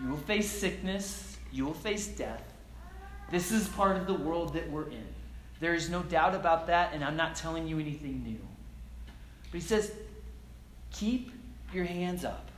You 0.00 0.08
will 0.08 0.16
face 0.16 0.50
sickness. 0.50 1.36
You 1.52 1.66
will 1.66 1.74
face 1.74 2.06
death. 2.06 2.42
This 3.30 3.52
is 3.52 3.68
part 3.68 3.98
of 3.98 4.06
the 4.06 4.14
world 4.14 4.54
that 4.54 4.70
we're 4.70 4.88
in. 4.88 5.04
There 5.60 5.74
is 5.74 5.90
no 5.90 6.02
doubt 6.02 6.34
about 6.34 6.68
that, 6.68 6.94
and 6.94 7.04
I'm 7.04 7.14
not 7.14 7.36
telling 7.36 7.68
you 7.68 7.78
anything 7.78 8.22
new. 8.24 8.40
But 9.50 9.60
he 9.60 9.66
says, 9.66 9.92
keep 10.90 11.30
your 11.74 11.84
hands 11.84 12.24
up, 12.24 12.50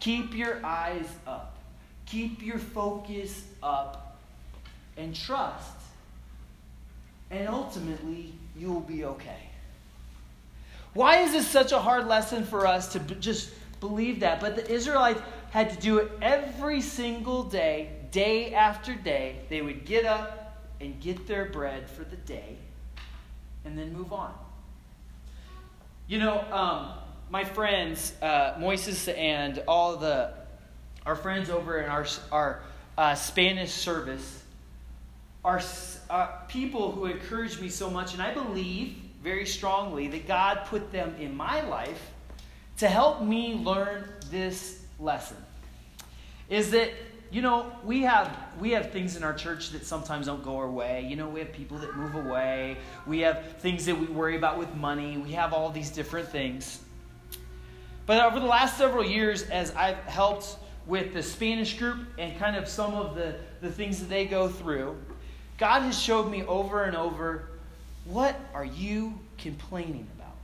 keep 0.00 0.34
your 0.34 0.64
eyes 0.64 1.08
up, 1.26 1.58
keep 2.06 2.42
your 2.42 2.58
focus 2.58 3.44
up, 3.62 4.18
and 4.96 5.14
trust. 5.14 5.76
And 7.30 7.46
ultimately, 7.48 8.32
you'll 8.56 8.80
be 8.80 9.04
okay. 9.04 9.45
Why 10.96 11.18
is 11.18 11.32
this 11.32 11.46
such 11.46 11.72
a 11.72 11.78
hard 11.78 12.06
lesson 12.06 12.42
for 12.42 12.66
us 12.66 12.94
to 12.94 13.00
b- 13.00 13.16
just 13.20 13.50
believe 13.80 14.20
that? 14.20 14.40
But 14.40 14.56
the 14.56 14.66
Israelites 14.66 15.20
had 15.50 15.68
to 15.68 15.76
do 15.76 15.98
it 15.98 16.10
every 16.22 16.80
single 16.80 17.42
day, 17.42 17.90
day 18.12 18.54
after 18.54 18.94
day. 18.94 19.40
They 19.50 19.60
would 19.60 19.84
get 19.84 20.06
up 20.06 20.58
and 20.80 20.98
get 20.98 21.26
their 21.26 21.44
bread 21.44 21.90
for 21.90 22.02
the 22.02 22.16
day 22.16 22.56
and 23.66 23.76
then 23.76 23.92
move 23.92 24.10
on. 24.10 24.32
You 26.08 26.18
know, 26.18 26.40
um, 26.50 26.92
my 27.28 27.44
friends, 27.44 28.14
uh, 28.22 28.54
Moises 28.54 29.14
and 29.18 29.62
all 29.68 29.96
the 29.96 30.32
our 31.04 31.14
friends 31.14 31.50
over 31.50 31.78
in 31.78 31.90
our, 31.90 32.06
our 32.32 32.62
uh, 32.96 33.14
Spanish 33.14 33.70
service, 33.70 34.42
are 35.44 35.60
uh, 36.08 36.26
people 36.48 36.90
who 36.90 37.04
encourage 37.04 37.60
me 37.60 37.68
so 37.68 37.90
much, 37.90 38.14
and 38.14 38.22
I 38.22 38.32
believe 38.32 38.96
very 39.26 39.44
strongly 39.44 40.06
that 40.06 40.28
God 40.28 40.66
put 40.66 40.92
them 40.92 41.12
in 41.18 41.34
my 41.34 41.60
life 41.62 42.12
to 42.78 42.86
help 42.86 43.22
me 43.22 43.56
learn 43.56 44.08
this 44.30 44.84
lesson. 45.00 45.36
Is 46.48 46.70
that 46.70 46.92
you 47.32 47.42
know 47.42 47.72
we 47.82 48.02
have 48.02 48.30
we 48.60 48.70
have 48.70 48.92
things 48.92 49.16
in 49.16 49.24
our 49.24 49.34
church 49.34 49.70
that 49.70 49.84
sometimes 49.84 50.26
don't 50.26 50.44
go 50.44 50.56
our 50.58 50.70
way. 50.70 51.04
You 51.10 51.16
know 51.16 51.28
we 51.28 51.40
have 51.40 51.52
people 51.52 51.76
that 51.78 51.96
move 51.96 52.14
away. 52.14 52.76
We 53.04 53.18
have 53.20 53.56
things 53.58 53.84
that 53.86 53.98
we 53.98 54.06
worry 54.06 54.36
about 54.36 54.58
with 54.58 54.72
money. 54.76 55.18
We 55.18 55.32
have 55.32 55.52
all 55.52 55.70
these 55.70 55.90
different 55.90 56.28
things. 56.28 56.78
But 58.06 58.24
over 58.24 58.38
the 58.38 58.46
last 58.46 58.78
several 58.78 59.04
years 59.04 59.42
as 59.50 59.74
i've 59.74 59.98
helped 60.04 60.56
with 60.86 61.12
the 61.12 61.22
spanish 61.24 61.76
group 61.76 62.06
and 62.16 62.38
kind 62.38 62.54
of 62.54 62.68
some 62.68 62.94
of 62.94 63.16
the, 63.16 63.34
the 63.60 63.72
things 63.72 63.98
that 63.98 64.08
they 64.08 64.24
go 64.24 64.46
through 64.46 64.96
god 65.58 65.82
has 65.82 66.00
showed 66.00 66.30
me 66.30 66.44
over 66.44 66.84
and 66.84 66.96
over 66.96 67.48
what 68.06 68.38
are 68.54 68.64
you 68.64 69.18
complaining 69.38 70.06
about? 70.16 70.34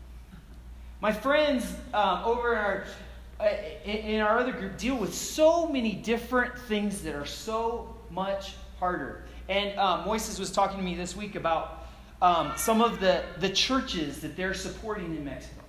My 1.01 1.12
friends 1.12 1.64
um, 1.94 2.22
over 2.25 2.53
in 2.53 2.59
our, 2.59 2.85
uh, 3.40 3.48
in 3.85 4.20
our 4.20 4.38
other 4.38 4.53
group 4.53 4.77
deal 4.79 4.96
with 4.96 5.14
so 5.14 5.66
many 5.68 5.92
different 5.92 6.57
things 6.59 7.03
that 7.03 7.14
are 7.14 7.27
so 7.27 7.94
much 8.11 8.55
harder. 8.79 9.25
And 9.48 9.79
um, 9.79 10.05
Moises 10.05 10.38
was 10.38 10.51
talking 10.51 10.79
to 10.79 10.83
me 10.83 10.94
this 10.94 11.16
week 11.16 11.35
about 11.35 11.87
um, 12.20 12.53
some 12.57 12.81
of 12.81 13.01
the, 13.01 13.25
the 13.38 13.48
churches 13.48 14.20
that 14.20 14.37
they're 14.37 14.55
supporting 14.55 15.16
in 15.16 15.25
Mexico. 15.25 15.62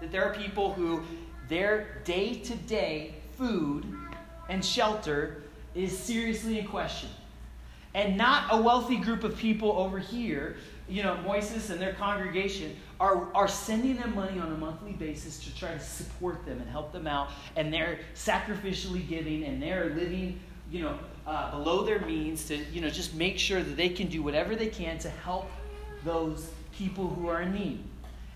That 0.00 0.12
there 0.12 0.24
are 0.24 0.34
people 0.34 0.72
who 0.74 1.02
their 1.48 2.00
day 2.04 2.34
to 2.34 2.54
day 2.54 3.14
food 3.36 3.86
and 4.48 4.64
shelter 4.64 5.42
is 5.74 5.98
seriously 5.98 6.58
in 6.58 6.66
question. 6.66 7.08
And 7.94 8.16
not 8.16 8.48
a 8.50 8.60
wealthy 8.60 8.96
group 8.96 9.24
of 9.24 9.36
people 9.36 9.72
over 9.72 9.98
here 9.98 10.56
you 10.88 11.02
know, 11.02 11.18
Moises 11.24 11.70
and 11.70 11.80
their 11.80 11.92
congregation 11.92 12.74
are, 12.98 13.28
are 13.34 13.48
sending 13.48 13.96
them 13.96 14.14
money 14.14 14.38
on 14.40 14.52
a 14.52 14.56
monthly 14.56 14.92
basis 14.92 15.38
to 15.44 15.54
try 15.54 15.72
to 15.72 15.80
support 15.80 16.44
them 16.46 16.60
and 16.60 16.68
help 16.68 16.92
them 16.92 17.06
out. 17.06 17.28
And 17.56 17.72
they're 17.72 18.00
sacrificially 18.14 19.06
giving 19.06 19.44
and 19.44 19.62
they're 19.62 19.90
living, 19.90 20.40
you 20.70 20.82
know, 20.82 20.98
uh, 21.26 21.50
below 21.50 21.84
their 21.84 22.00
means 22.00 22.46
to, 22.46 22.56
you 22.56 22.80
know, 22.80 22.88
just 22.88 23.14
make 23.14 23.38
sure 23.38 23.62
that 23.62 23.76
they 23.76 23.90
can 23.90 24.08
do 24.08 24.22
whatever 24.22 24.56
they 24.56 24.68
can 24.68 24.98
to 25.00 25.10
help 25.10 25.50
those 26.04 26.50
people 26.72 27.06
who 27.08 27.28
are 27.28 27.42
in 27.42 27.52
need. 27.52 27.84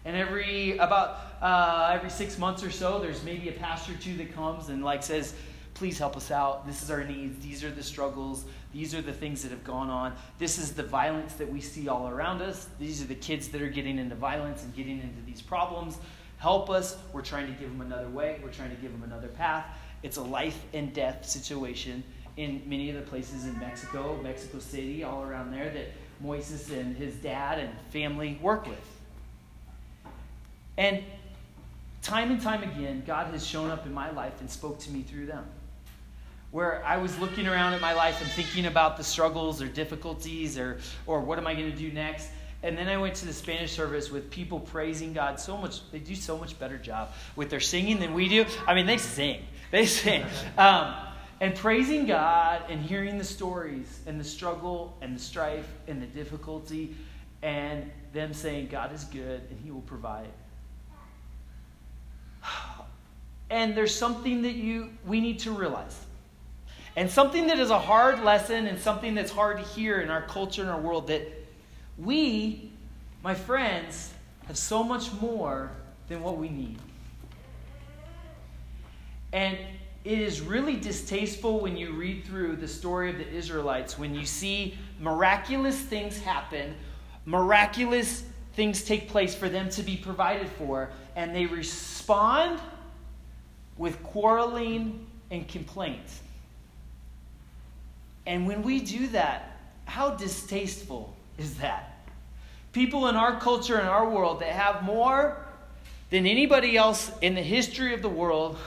And 0.04 0.16
every, 0.16 0.76
about 0.78 1.20
uh, 1.40 1.90
every 1.94 2.10
six 2.10 2.36
months 2.36 2.62
or 2.62 2.70
so, 2.70 2.98
there's 2.98 3.22
maybe 3.24 3.48
a 3.48 3.52
pastor 3.52 3.92
or 3.92 3.96
two 3.96 4.16
that 4.18 4.34
comes 4.34 4.68
and 4.68 4.84
like 4.84 5.02
says, 5.02 5.34
please 5.74 5.98
help 5.98 6.16
us 6.16 6.30
out. 6.30 6.66
This 6.66 6.82
is 6.82 6.90
our 6.90 7.04
needs. 7.04 7.44
These 7.44 7.64
are 7.64 7.70
the 7.70 7.82
struggles. 7.82 8.44
These 8.72 8.94
are 8.94 9.02
the 9.02 9.12
things 9.12 9.42
that 9.42 9.50
have 9.50 9.64
gone 9.64 9.90
on. 9.90 10.14
This 10.38 10.58
is 10.58 10.72
the 10.72 10.82
violence 10.82 11.34
that 11.34 11.50
we 11.50 11.60
see 11.60 11.88
all 11.88 12.08
around 12.08 12.42
us. 12.42 12.68
These 12.78 13.02
are 13.02 13.06
the 13.06 13.14
kids 13.14 13.48
that 13.48 13.62
are 13.62 13.68
getting 13.68 13.98
into 13.98 14.14
violence 14.14 14.62
and 14.62 14.74
getting 14.74 15.00
into 15.00 15.22
these 15.26 15.42
problems. 15.42 15.98
Help 16.38 16.70
us. 16.70 16.96
We're 17.12 17.22
trying 17.22 17.46
to 17.46 17.52
give 17.52 17.70
them 17.70 17.80
another 17.80 18.08
way, 18.08 18.40
we're 18.42 18.52
trying 18.52 18.70
to 18.70 18.76
give 18.76 18.92
them 18.92 19.02
another 19.04 19.28
path. 19.28 19.66
It's 20.02 20.16
a 20.16 20.22
life 20.22 20.60
and 20.72 20.92
death 20.92 21.24
situation 21.24 22.02
in 22.36 22.62
many 22.66 22.90
of 22.90 22.96
the 22.96 23.02
places 23.02 23.44
in 23.44 23.58
Mexico, 23.58 24.18
Mexico 24.22 24.58
City, 24.58 25.04
all 25.04 25.22
around 25.22 25.52
there 25.52 25.70
that 25.70 25.92
Moises 26.24 26.70
and 26.72 26.96
his 26.96 27.14
dad 27.16 27.58
and 27.58 27.70
family 27.90 28.38
work 28.40 28.66
with. 28.66 28.78
And 30.76 31.02
time 32.02 32.30
and 32.30 32.40
time 32.40 32.62
again, 32.62 33.02
God 33.06 33.32
has 33.32 33.46
shown 33.46 33.70
up 33.70 33.86
in 33.86 33.92
my 33.92 34.10
life 34.10 34.40
and 34.40 34.50
spoke 34.50 34.78
to 34.80 34.90
me 34.90 35.02
through 35.02 35.26
them 35.26 35.44
where 36.52 36.84
I 36.84 36.98
was 36.98 37.18
looking 37.18 37.48
around 37.48 37.72
at 37.72 37.80
my 37.80 37.94
life 37.94 38.20
and 38.20 38.30
thinking 38.30 38.66
about 38.66 38.98
the 38.98 39.02
struggles 39.02 39.60
or 39.60 39.66
difficulties 39.66 40.58
or, 40.58 40.78
or 41.06 41.20
what 41.20 41.38
am 41.38 41.46
I 41.46 41.54
going 41.54 41.70
to 41.70 41.76
do 41.76 41.90
next. 41.90 42.28
And 42.62 42.78
then 42.78 42.88
I 42.88 42.98
went 42.98 43.16
to 43.16 43.26
the 43.26 43.32
Spanish 43.32 43.72
service 43.72 44.10
with 44.10 44.30
people 44.30 44.60
praising 44.60 45.14
God 45.14 45.40
so 45.40 45.56
much. 45.56 45.90
They 45.90 45.98
do 45.98 46.14
so 46.14 46.36
much 46.36 46.56
better 46.60 46.76
job 46.76 47.08
with 47.34 47.50
their 47.50 47.58
singing 47.58 47.98
than 47.98 48.14
we 48.14 48.28
do. 48.28 48.44
I 48.66 48.74
mean, 48.74 48.86
they 48.86 48.98
sing. 48.98 49.42
They 49.72 49.86
sing. 49.86 50.24
Um, 50.58 50.94
and 51.40 51.56
praising 51.56 52.06
God 52.06 52.62
and 52.68 52.80
hearing 52.80 53.18
the 53.18 53.24
stories 53.24 53.98
and 54.06 54.20
the 54.20 54.24
struggle 54.24 54.96
and 55.00 55.16
the 55.16 55.20
strife 55.20 55.66
and 55.88 56.00
the 56.00 56.06
difficulty 56.06 56.94
and 57.42 57.90
them 58.12 58.32
saying 58.32 58.68
God 58.68 58.94
is 58.94 59.02
good 59.04 59.40
and 59.50 59.58
He 59.64 59.72
will 59.72 59.80
provide. 59.80 60.28
And 63.50 63.76
there's 63.76 63.94
something 63.94 64.40
that 64.42 64.54
you 64.54 64.92
we 65.04 65.20
need 65.20 65.40
to 65.40 65.50
realize 65.50 66.06
and 66.96 67.10
something 67.10 67.46
that 67.46 67.58
is 67.58 67.70
a 67.70 67.78
hard 67.78 68.22
lesson 68.22 68.66
and 68.66 68.78
something 68.78 69.14
that's 69.14 69.30
hard 69.30 69.58
to 69.58 69.64
hear 69.64 70.00
in 70.00 70.10
our 70.10 70.22
culture 70.22 70.62
and 70.62 70.70
our 70.70 70.80
world 70.80 71.06
that 71.08 71.26
we, 71.98 72.70
my 73.22 73.34
friends, 73.34 74.12
have 74.46 74.58
so 74.58 74.82
much 74.82 75.12
more 75.14 75.70
than 76.08 76.22
what 76.22 76.36
we 76.36 76.48
need. 76.48 76.78
And 79.32 79.56
it 80.04 80.18
is 80.18 80.40
really 80.40 80.76
distasteful 80.76 81.60
when 81.60 81.76
you 81.76 81.92
read 81.92 82.24
through 82.24 82.56
the 82.56 82.68
story 82.68 83.08
of 83.10 83.18
the 83.18 83.28
Israelites, 83.28 83.98
when 83.98 84.14
you 84.14 84.26
see 84.26 84.76
miraculous 85.00 85.78
things 85.78 86.18
happen, 86.18 86.74
miraculous 87.24 88.24
things 88.54 88.82
take 88.82 89.08
place 89.08 89.34
for 89.34 89.48
them 89.48 89.70
to 89.70 89.82
be 89.82 89.96
provided 89.96 90.48
for, 90.48 90.90
and 91.16 91.34
they 91.34 91.46
respond 91.46 92.60
with 93.78 94.02
quarreling 94.02 95.06
and 95.30 95.46
complaints. 95.48 96.21
And 98.26 98.46
when 98.46 98.62
we 98.62 98.80
do 98.80 99.08
that, 99.08 99.58
how 99.84 100.10
distasteful 100.10 101.14
is 101.38 101.56
that? 101.56 102.06
People 102.72 103.08
in 103.08 103.16
our 103.16 103.38
culture 103.38 103.76
and 103.76 103.88
our 103.88 104.08
world 104.08 104.40
that 104.40 104.52
have 104.52 104.82
more 104.82 105.44
than 106.10 106.26
anybody 106.26 106.76
else 106.76 107.10
in 107.20 107.34
the 107.34 107.42
history 107.42 107.94
of 107.94 108.02
the 108.02 108.08
world, 108.08 108.58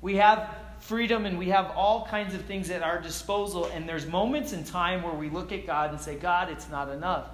we 0.00 0.16
have 0.16 0.54
freedom 0.80 1.24
and 1.24 1.38
we 1.38 1.48
have 1.48 1.70
all 1.76 2.06
kinds 2.06 2.34
of 2.34 2.44
things 2.44 2.70
at 2.70 2.82
our 2.82 3.00
disposal. 3.00 3.66
And 3.66 3.88
there's 3.88 4.06
moments 4.06 4.52
in 4.52 4.64
time 4.64 5.02
where 5.02 5.14
we 5.14 5.30
look 5.30 5.52
at 5.52 5.66
God 5.66 5.90
and 5.90 6.00
say, 6.00 6.16
God, 6.16 6.50
it's 6.50 6.68
not 6.68 6.88
enough. 6.88 7.26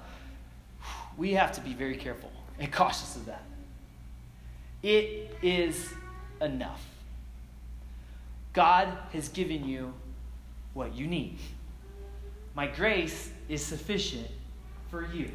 We 1.16 1.32
have 1.32 1.52
to 1.52 1.60
be 1.60 1.74
very 1.74 1.96
careful 1.96 2.30
and 2.58 2.72
cautious 2.72 3.16
of 3.16 3.26
that. 3.26 3.42
It 4.82 5.36
is 5.42 5.92
enough. 6.40 6.84
God 8.52 8.88
has 9.12 9.28
given 9.28 9.66
you 9.66 9.92
what 10.80 10.96
you 10.96 11.06
need. 11.06 11.36
My 12.54 12.66
grace 12.66 13.30
is 13.50 13.62
sufficient 13.62 14.26
for 14.90 15.06
you. 15.12 15.30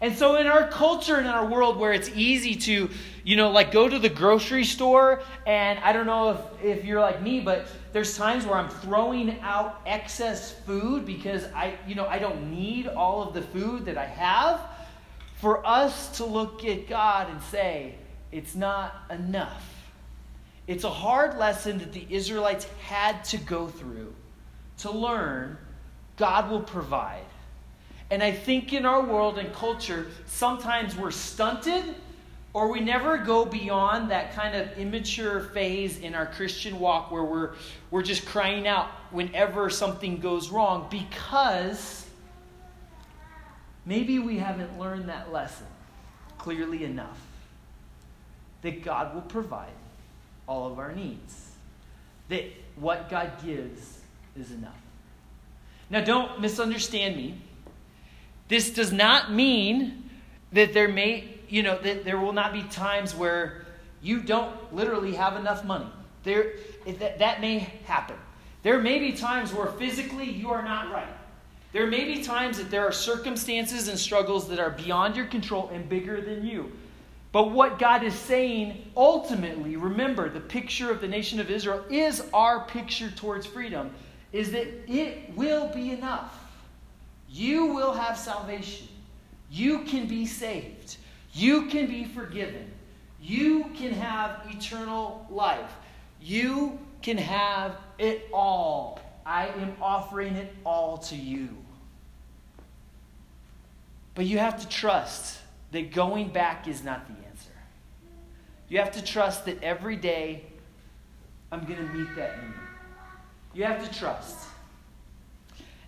And 0.00 0.16
so, 0.16 0.36
in 0.36 0.46
our 0.46 0.68
culture 0.68 1.16
and 1.16 1.26
in 1.26 1.32
our 1.32 1.44
world 1.44 1.76
where 1.76 1.92
it's 1.92 2.08
easy 2.14 2.54
to, 2.54 2.88
you 3.24 3.34
know, 3.34 3.50
like 3.50 3.72
go 3.72 3.88
to 3.88 3.98
the 3.98 4.08
grocery 4.08 4.62
store, 4.62 5.22
and 5.44 5.80
I 5.80 5.92
don't 5.92 6.06
know 6.06 6.30
if, 6.30 6.78
if 6.78 6.84
you're 6.84 7.00
like 7.00 7.20
me, 7.20 7.40
but 7.40 7.66
there's 7.92 8.16
times 8.16 8.46
where 8.46 8.54
I'm 8.54 8.68
throwing 8.68 9.40
out 9.40 9.80
excess 9.84 10.52
food 10.52 11.04
because 11.04 11.46
I, 11.46 11.74
you 11.84 11.96
know, 11.96 12.06
I 12.06 12.20
don't 12.20 12.52
need 12.52 12.86
all 12.86 13.26
of 13.26 13.34
the 13.34 13.42
food 13.42 13.84
that 13.86 13.98
I 13.98 14.06
have. 14.06 14.60
for 15.40 15.66
us 15.66 16.16
to 16.18 16.24
look 16.24 16.64
at 16.64 16.88
God 16.88 17.30
and 17.30 17.42
say, 17.42 17.94
it's 18.30 18.54
not 18.54 18.94
enough. 19.10 19.77
It's 20.68 20.84
a 20.84 20.90
hard 20.90 21.38
lesson 21.38 21.78
that 21.78 21.92
the 21.92 22.06
Israelites 22.10 22.66
had 22.82 23.24
to 23.24 23.38
go 23.38 23.66
through 23.66 24.14
to 24.78 24.90
learn 24.90 25.56
God 26.18 26.50
will 26.50 26.60
provide. 26.60 27.24
And 28.10 28.22
I 28.22 28.32
think 28.32 28.72
in 28.72 28.84
our 28.84 29.02
world 29.02 29.38
and 29.38 29.52
culture, 29.52 30.08
sometimes 30.26 30.94
we're 30.94 31.10
stunted 31.10 31.94
or 32.52 32.70
we 32.70 32.80
never 32.80 33.16
go 33.16 33.46
beyond 33.46 34.10
that 34.10 34.34
kind 34.34 34.54
of 34.54 34.76
immature 34.78 35.40
phase 35.40 36.00
in 36.00 36.14
our 36.14 36.26
Christian 36.26 36.78
walk 36.78 37.10
where 37.10 37.24
we're, 37.24 37.54
we're 37.90 38.02
just 38.02 38.26
crying 38.26 38.66
out 38.66 38.88
whenever 39.10 39.70
something 39.70 40.18
goes 40.18 40.50
wrong 40.50 40.86
because 40.90 42.04
maybe 43.86 44.18
we 44.18 44.38
haven't 44.38 44.78
learned 44.78 45.08
that 45.08 45.32
lesson 45.32 45.66
clearly 46.36 46.84
enough 46.84 47.20
that 48.62 48.82
God 48.82 49.14
will 49.14 49.22
provide 49.22 49.70
all 50.48 50.66
of 50.66 50.78
our 50.78 50.92
needs, 50.92 51.52
that 52.30 52.44
what 52.76 53.08
God 53.08 53.32
gives 53.44 53.98
is 54.38 54.50
enough. 54.50 54.74
Now, 55.90 56.02
don't 56.02 56.40
misunderstand 56.40 57.16
me. 57.16 57.40
This 58.48 58.70
does 58.70 58.92
not 58.92 59.32
mean 59.32 60.10
that 60.52 60.72
there 60.72 60.88
may, 60.88 61.24
you 61.48 61.62
know, 61.62 61.78
that 61.78 62.04
there 62.04 62.18
will 62.18 62.32
not 62.32 62.52
be 62.52 62.62
times 62.64 63.14
where 63.14 63.66
you 64.02 64.20
don't 64.20 64.74
literally 64.74 65.14
have 65.14 65.36
enough 65.36 65.64
money. 65.64 65.90
There, 66.24 66.54
that, 66.86 67.18
that 67.18 67.40
may 67.40 67.58
happen. 67.84 68.16
There 68.62 68.80
may 68.80 68.98
be 68.98 69.12
times 69.12 69.52
where 69.52 69.66
physically 69.66 70.30
you 70.30 70.50
are 70.50 70.62
not 70.62 70.90
right. 70.90 71.06
There 71.72 71.86
may 71.86 72.04
be 72.04 72.22
times 72.22 72.58
that 72.58 72.70
there 72.70 72.86
are 72.86 72.92
circumstances 72.92 73.88
and 73.88 73.98
struggles 73.98 74.48
that 74.48 74.58
are 74.58 74.70
beyond 74.70 75.16
your 75.16 75.26
control 75.26 75.68
and 75.72 75.88
bigger 75.88 76.20
than 76.20 76.44
you. 76.46 76.72
But 77.30 77.50
what 77.50 77.78
God 77.78 78.02
is 78.02 78.14
saying 78.14 78.90
ultimately, 78.96 79.76
remember, 79.76 80.30
the 80.30 80.40
picture 80.40 80.90
of 80.90 81.00
the 81.00 81.08
nation 81.08 81.40
of 81.40 81.50
Israel 81.50 81.84
is 81.90 82.22
our 82.32 82.64
picture 82.64 83.10
towards 83.10 83.46
freedom, 83.46 83.90
is 84.32 84.50
that 84.52 84.66
it 84.90 85.34
will 85.36 85.68
be 85.68 85.92
enough. 85.92 86.34
You 87.28 87.66
will 87.66 87.92
have 87.92 88.16
salvation. 88.16 88.88
You 89.50 89.80
can 89.80 90.06
be 90.06 90.26
saved. 90.26 90.96
You 91.32 91.66
can 91.66 91.86
be 91.86 92.04
forgiven. 92.04 92.70
You 93.20 93.64
can 93.76 93.92
have 93.92 94.40
eternal 94.48 95.26
life. 95.30 95.70
You 96.20 96.78
can 97.02 97.18
have 97.18 97.76
it 97.98 98.28
all. 98.32 99.00
I 99.26 99.48
am 99.48 99.76
offering 99.82 100.34
it 100.36 100.54
all 100.64 100.98
to 100.98 101.16
you. 101.16 101.50
But 104.14 104.24
you 104.24 104.38
have 104.38 104.60
to 104.60 104.68
trust 104.68 105.37
that 105.72 105.92
going 105.92 106.28
back 106.28 106.66
is 106.66 106.82
not 106.82 107.06
the 107.06 107.14
answer. 107.28 107.50
You 108.68 108.78
have 108.78 108.92
to 108.92 109.04
trust 109.04 109.46
that 109.46 109.62
every 109.62 109.96
day 109.96 110.44
I'm 111.50 111.64
going 111.64 111.78
to 111.78 111.92
meet 111.94 112.14
that 112.16 112.42
need. 112.42 112.54
You 113.54 113.64
have 113.64 113.86
to 113.88 113.98
trust. 113.98 114.36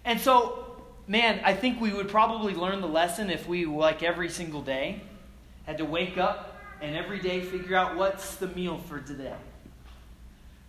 And 0.04 0.18
so 0.18 0.70
man, 1.10 1.40
I 1.44 1.54
think 1.54 1.80
we 1.80 1.92
would 1.92 2.08
probably 2.08 2.54
learn 2.54 2.80
the 2.80 2.86
lesson 2.86 3.30
if 3.30 3.48
we, 3.48 3.66
like 3.66 4.04
every 4.04 4.28
single 4.28 4.62
day, 4.62 5.00
had 5.66 5.78
to 5.78 5.84
wake 5.84 6.18
up 6.18 6.56
and 6.80 6.94
every 6.94 7.18
day 7.18 7.40
figure 7.40 7.76
out 7.76 7.96
what's 7.96 8.36
the 8.36 8.46
meal 8.46 8.78
for 8.78 9.00
today. 9.00 9.34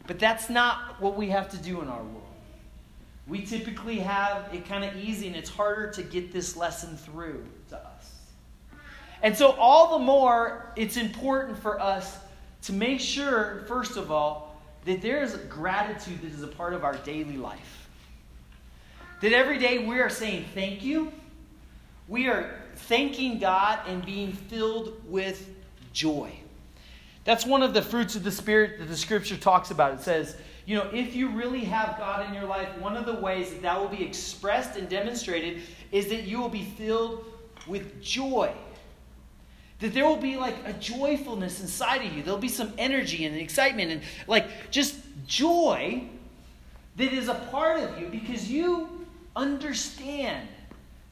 But 0.08 0.18
that's 0.18 0.50
not 0.50 1.00
what 1.00 1.16
we 1.16 1.30
have 1.30 1.50
to 1.52 1.58
do 1.58 1.82
in 1.82 1.88
our 1.88 2.02
world. 2.02 2.24
We 3.28 3.46
typically 3.46 4.00
have 4.00 4.52
it 4.52 4.68
kind 4.68 4.84
of 4.84 4.98
easy, 4.98 5.28
and 5.28 5.36
it's 5.36 5.50
harder 5.50 5.92
to 5.92 6.02
get 6.02 6.34
this 6.34 6.58
lesson 6.58 6.98
through 6.98 7.46
to 7.70 7.78
us. 7.78 8.11
And 9.24 9.38
so, 9.38 9.52
all 9.52 10.00
the 10.00 10.04
more, 10.04 10.72
it's 10.76 10.98
important 10.98 11.58
for 11.58 11.80
us 11.80 12.18
to 12.64 12.74
make 12.74 13.00
sure, 13.00 13.64
first 13.68 13.98
of 13.98 14.12
all, 14.12 14.56
that 14.86 15.02
there 15.02 15.22
is 15.22 15.36
gratitude 15.50 16.22
that 16.22 16.32
is 16.32 16.44
a 16.44 16.48
part 16.48 16.74
of 16.74 16.84
our 16.84 16.96
daily 16.98 17.38
life. 17.38 17.88
That 19.22 19.34
every 19.34 19.60
day 19.60 19.86
we 19.86 20.00
are 20.00 20.10
saying 20.10 20.46
thank 20.56 20.84
you. 20.84 21.12
We 22.08 22.28
are 22.28 22.56
thanking 22.76 23.38
God 23.38 23.80
and 23.88 24.04
being 24.04 24.34
filled 24.34 25.00
with 25.08 25.48
joy. 25.94 26.32
That's 27.24 27.46
one 27.46 27.62
of 27.62 27.76
the 27.76 27.82
fruits 27.84 28.16
of 28.16 28.24
the 28.24 28.32
Spirit 28.32 28.80
that 28.80 28.88
the 28.88 28.98
Scripture 28.98 29.38
talks 29.38 29.70
about. 29.70 29.94
It 29.94 30.02
says, 30.02 30.36
you 30.66 30.76
know, 30.76 30.90
if 30.92 31.16
you 31.16 31.30
really 31.30 31.64
have 31.66 31.98
God 31.98 32.28
in 32.28 32.34
your 32.34 32.46
life, 32.46 32.70
one 32.80 32.98
of 32.98 33.06
the 33.06 33.14
ways 33.14 33.52
that 33.52 33.62
that 33.62 33.80
will 33.80 33.88
be 33.88 34.04
expressed 34.04 34.78
and 34.78 34.90
demonstrated 34.90 35.62
is 35.92 36.08
that 36.08 36.24
you 36.24 36.40
will 36.40 36.50
be 36.50 36.64
filled 36.64 37.26
with 37.68 38.02
joy. 38.02 38.52
That 39.82 39.94
there 39.94 40.06
will 40.06 40.18
be 40.18 40.38
like 40.38 40.56
a 40.66 40.74
joyfulness 40.74 41.60
inside 41.60 42.06
of 42.06 42.14
you. 42.14 42.24
There'll 42.24 42.40
be 42.40 42.48
some 42.48 42.74
energy 42.78 43.26
and 43.26 43.36
excitement 43.36 43.92
and 43.92 44.02
like 44.28 44.48
just 44.72 44.96
joy 45.28 46.04
that 46.96 47.14
is 47.14 47.28
a 47.28 47.36
part 47.36 47.80
of 47.80 48.00
you 48.00 48.08
because 48.08 48.50
you 48.50 49.02
Understand 49.36 50.48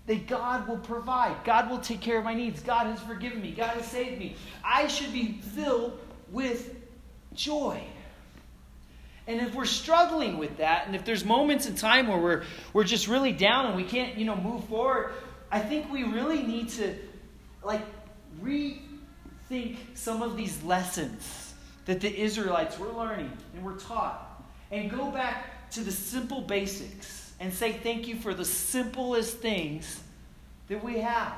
that 0.08 0.28
God 0.28 0.68
will 0.68 0.78
provide. 0.78 1.36
God 1.46 1.70
will 1.70 1.80
take 1.80 2.02
care 2.02 2.18
of 2.18 2.26
my 2.26 2.34
needs. 2.34 2.62
God 2.62 2.88
has 2.88 3.00
forgiven 3.02 3.42
me. 3.42 3.52
God 3.52 3.70
has 3.70 3.86
saved 3.86 4.20
me. 4.20 4.36
I 4.64 4.88
should 4.88 5.14
be 5.14 5.40
filled 5.56 5.98
with 6.32 6.76
joy. 7.34 7.82
And 9.28 9.40
if 9.42 9.54
we're 9.54 9.66
struggling 9.66 10.38
with 10.38 10.58
that, 10.58 10.88
and 10.88 10.96
if 10.96 11.06
there's 11.06 11.24
moments 11.24 11.68
in 11.68 11.76
time 11.76 12.08
where 12.08 12.18
we're, 12.18 12.44
we're 12.74 12.84
just 12.84 13.08
really 13.08 13.32
down 13.32 13.68
and 13.68 13.76
we 13.76 13.84
can't, 13.84 14.18
you 14.18 14.26
know, 14.26 14.36
move 14.36 14.64
forward, 14.66 15.14
I 15.52 15.60
think 15.60 15.92
we 15.92 16.04
really 16.04 16.42
need 16.42 16.70
to, 16.70 16.96
like, 17.64 17.82
rethink 18.42 19.78
some 19.94 20.22
of 20.22 20.38
these 20.38 20.62
lessons 20.64 21.54
that 21.86 22.02
the 22.02 22.16
Israelites 22.20 22.78
were 22.78 22.92
learning 22.92 23.32
and 23.56 23.64
were 23.64 23.74
taught. 23.74 24.44
And 24.72 24.92
go 24.92 25.10
back 25.10 25.72
to 25.72 25.82
the 25.82 25.92
simple 25.92 26.42
basics 26.42 27.34
and 27.40 27.54
say 27.54 27.74
thank 27.74 28.08
you 28.08 28.16
for 28.16 28.34
the 28.34 28.46
simplest 28.46 29.38
things 29.38 30.02
that 30.68 30.84
we 30.84 31.00
have? 31.00 31.34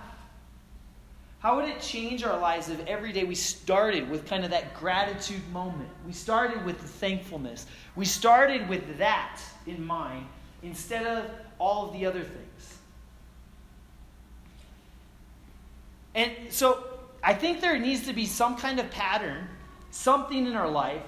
How 1.39 1.55
would 1.55 1.65
it 1.65 1.81
change 1.81 2.23
our 2.23 2.39
lives 2.39 2.69
if 2.69 2.85
every 2.85 3.11
day 3.11 3.23
we 3.23 3.33
started 3.33 4.07
with 4.09 4.27
kind 4.27 4.43
of 4.43 4.51
that 4.51 4.75
gratitude 4.75 5.41
moment? 5.51 5.89
We 6.05 6.13
started 6.13 6.63
with 6.65 6.79
the 6.79 6.87
thankfulness. 6.87 7.65
We 7.95 8.05
started 8.05 8.69
with 8.69 8.99
that 8.99 9.39
in 9.65 9.83
mind 9.83 10.27
instead 10.61 11.07
of 11.07 11.25
all 11.57 11.87
of 11.87 11.93
the 11.93 12.05
other 12.05 12.21
things. 12.21 12.70
And 16.15 16.31
so 16.49 16.83
I 17.23 17.33
think 17.33 17.61
there 17.61 17.77
needs 17.79 18.05
to 18.07 18.13
be 18.13 18.25
some 18.25 18.55
kind 18.57 18.79
of 18.79 18.89
pattern, 18.91 19.47
something 19.91 20.45
in 20.45 20.55
our 20.55 20.69
life 20.69 21.03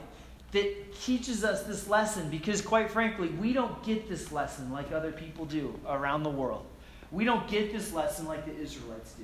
that 0.52 1.02
teaches 1.02 1.44
us 1.44 1.63
this 1.63 1.88
lesson 1.88 2.30
because, 2.30 2.62
quite 2.62 2.92
frankly, 2.92 3.30
we 3.30 3.54
don't 3.54 3.84
get 3.84 4.08
this 4.08 4.32
lesson 4.32 4.72
like 4.72 4.92
other 4.92 5.12
people 5.12 5.46
do 5.46 5.78
around 5.88 6.24
the 6.24 6.30
world. 6.30 6.66
We 7.12 7.26
don't 7.26 7.48
get 7.48 7.72
this 7.72 7.92
lesson 7.92 8.28
like 8.28 8.46
the 8.46 8.56
Israelites 8.56 9.13
do. 9.13 9.24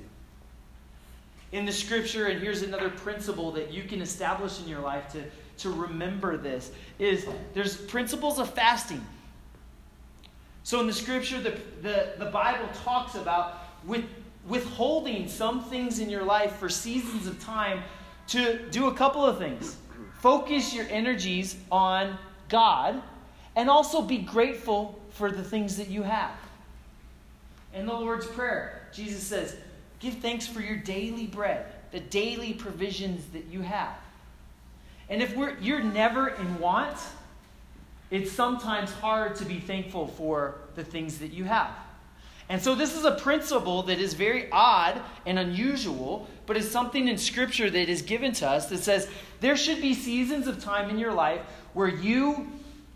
In 1.52 1.64
the 1.64 1.72
scripture, 1.72 2.26
and 2.26 2.40
here's 2.40 2.62
another 2.62 2.90
principle 2.90 3.52
that 3.52 3.72
you 3.72 3.84
can 3.84 4.00
establish 4.00 4.60
in 4.60 4.68
your 4.68 4.80
life 4.80 5.12
to, 5.12 5.22
to 5.58 5.70
remember 5.70 6.36
this, 6.36 6.70
is 6.98 7.26
there's 7.54 7.76
principles 7.76 8.38
of 8.38 8.52
fasting. 8.52 9.04
So 10.62 10.80
in 10.80 10.86
the 10.86 10.92
scripture, 10.92 11.40
the, 11.40 11.58
the, 11.82 12.12
the 12.18 12.30
Bible 12.30 12.68
talks 12.84 13.14
about 13.14 13.58
with, 13.84 14.04
withholding 14.50 15.28
some 15.28 15.64
things 15.64 16.00
in 16.00 16.10
your 16.10 16.24
life 16.24 16.56
for 16.56 16.68
seasons 16.68 17.26
of 17.26 17.42
time 17.42 17.82
to 18.26 18.58
do 18.70 18.88
a 18.88 18.94
couple 18.94 19.24
of 19.24 19.38
things 19.38 19.76
focus 20.18 20.74
your 20.74 20.86
energies 20.90 21.56
on 21.72 22.18
God 22.50 23.00
and 23.56 23.70
also 23.70 24.02
be 24.02 24.18
grateful 24.18 25.00
for 25.10 25.30
the 25.30 25.42
things 25.42 25.76
that 25.78 25.88
you 25.88 26.02
have. 26.02 26.32
In 27.72 27.86
the 27.86 27.92
Lord's 27.92 28.26
Prayer, 28.26 28.88
Jesus 28.92 29.22
says, 29.22 29.56
Give 29.98 30.14
thanks 30.14 30.46
for 30.46 30.60
your 30.60 30.76
daily 30.76 31.26
bread, 31.26 31.66
the 31.90 32.00
daily 32.00 32.52
provisions 32.52 33.24
that 33.32 33.46
you 33.46 33.62
have. 33.62 33.96
And 35.08 35.22
if 35.22 35.34
we're, 35.34 35.58
you're 35.58 35.82
never 35.82 36.28
in 36.28 36.58
want, 36.58 36.96
it's 38.10 38.30
sometimes 38.30 38.90
hard 38.92 39.36
to 39.36 39.44
be 39.44 39.58
thankful 39.58 40.06
for 40.06 40.56
the 40.74 40.84
things 40.84 41.18
that 41.18 41.32
you 41.32 41.44
have. 41.44 41.70
And 42.50 42.60
so, 42.60 42.74
this 42.74 42.96
is 42.96 43.04
a 43.04 43.12
principle 43.12 43.84
that 43.84 44.00
is 44.00 44.14
very 44.14 44.50
odd 44.50 45.00
and 45.24 45.38
unusual, 45.38 46.28
but 46.46 46.56
is 46.56 46.68
something 46.68 47.06
in 47.06 47.16
Scripture 47.16 47.70
that 47.70 47.88
is 47.88 48.02
given 48.02 48.32
to 48.32 48.48
us 48.50 48.68
that 48.70 48.78
says 48.78 49.08
there 49.38 49.56
should 49.56 49.80
be 49.80 49.94
seasons 49.94 50.48
of 50.48 50.60
time 50.60 50.90
in 50.90 50.98
your 50.98 51.12
life 51.12 51.42
where 51.74 51.86
you 51.86 52.50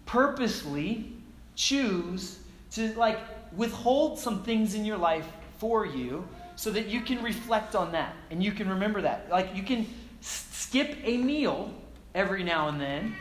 purposely 0.07 1.13
choose 1.55 2.41
to 2.73 2.93
like 2.95 3.21
withhold 3.57 4.19
some 4.19 4.43
things 4.43 4.75
in 4.75 4.85
your 4.85 4.97
life 4.97 5.29
for 5.59 5.87
you 5.87 6.27
so 6.57 6.73
that 6.73 6.87
you 6.87 7.01
can 7.01 7.23
reflect 7.23 7.77
on 7.77 7.93
that 7.93 8.13
and 8.33 8.43
you 8.43 8.51
can 8.51 8.69
remember 8.69 9.01
that. 9.03 9.31
Like 9.31 9.55
you 9.55 9.63
can 9.63 9.87
skip 10.21 10.97
a 11.05 11.17
meal 11.19 11.73
every 12.17 12.43
now 12.43 12.67
and 12.67 12.81
then 12.81 13.15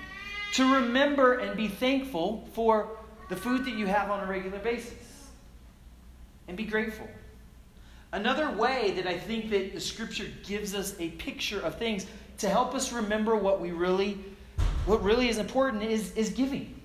to 0.53 0.73
remember 0.73 1.35
and 1.35 1.55
be 1.55 1.67
thankful 1.67 2.49
for 2.53 2.97
the 3.29 3.35
food 3.35 3.65
that 3.65 3.75
you 3.75 3.85
have 3.85 4.09
on 4.09 4.23
a 4.23 4.25
regular 4.25 4.57
basis 4.57 5.02
and 6.47 6.57
be 6.57 6.63
grateful. 6.63 7.07
Another 8.11 8.51
way 8.51 8.91
that 8.91 9.07
I 9.07 9.17
think 9.17 9.49
that 9.49 9.73
the 9.73 9.81
scripture 9.81 10.27
gives 10.43 10.75
us 10.75 10.95
a 10.99 11.09
picture 11.09 11.59
of 11.61 11.77
things 11.77 12.05
to 12.37 12.49
help 12.49 12.75
us 12.75 12.91
remember 12.91 13.35
what 13.35 13.59
we 13.59 13.71
really 13.71 14.17
what 14.85 15.01
really 15.01 15.29
is 15.29 15.37
important 15.37 15.83
is, 15.83 16.13
is 16.13 16.29
giving. 16.29 16.75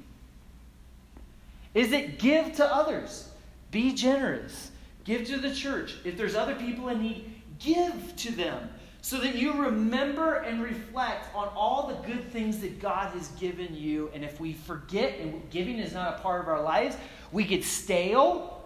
Is 1.74 1.92
it 1.92 2.18
give 2.18 2.54
to 2.56 2.74
others? 2.74 3.28
Be 3.70 3.92
generous. 3.92 4.70
Give 5.04 5.26
to 5.26 5.38
the 5.38 5.54
church. 5.54 5.96
If 6.04 6.16
there's 6.16 6.34
other 6.34 6.54
people 6.54 6.88
in 6.88 7.02
need, 7.02 7.30
give 7.58 8.14
to 8.16 8.32
them 8.32 8.70
so 9.00 9.18
that 9.18 9.34
you 9.34 9.52
remember 9.52 10.36
and 10.36 10.62
reflect 10.62 11.34
on 11.34 11.48
all 11.56 11.86
the 11.86 11.94
good 12.06 12.30
things 12.30 12.58
that 12.60 12.80
God 12.80 13.12
has 13.14 13.28
given 13.32 13.74
you. 13.74 14.10
And 14.12 14.24
if 14.24 14.40
we 14.40 14.52
forget 14.52 15.18
and 15.18 15.48
giving 15.50 15.78
is 15.78 15.92
not 15.92 16.18
a 16.18 16.22
part 16.22 16.40
of 16.40 16.48
our 16.48 16.62
lives, 16.62 16.96
we 17.32 17.44
get 17.44 17.64
stale 17.64 18.57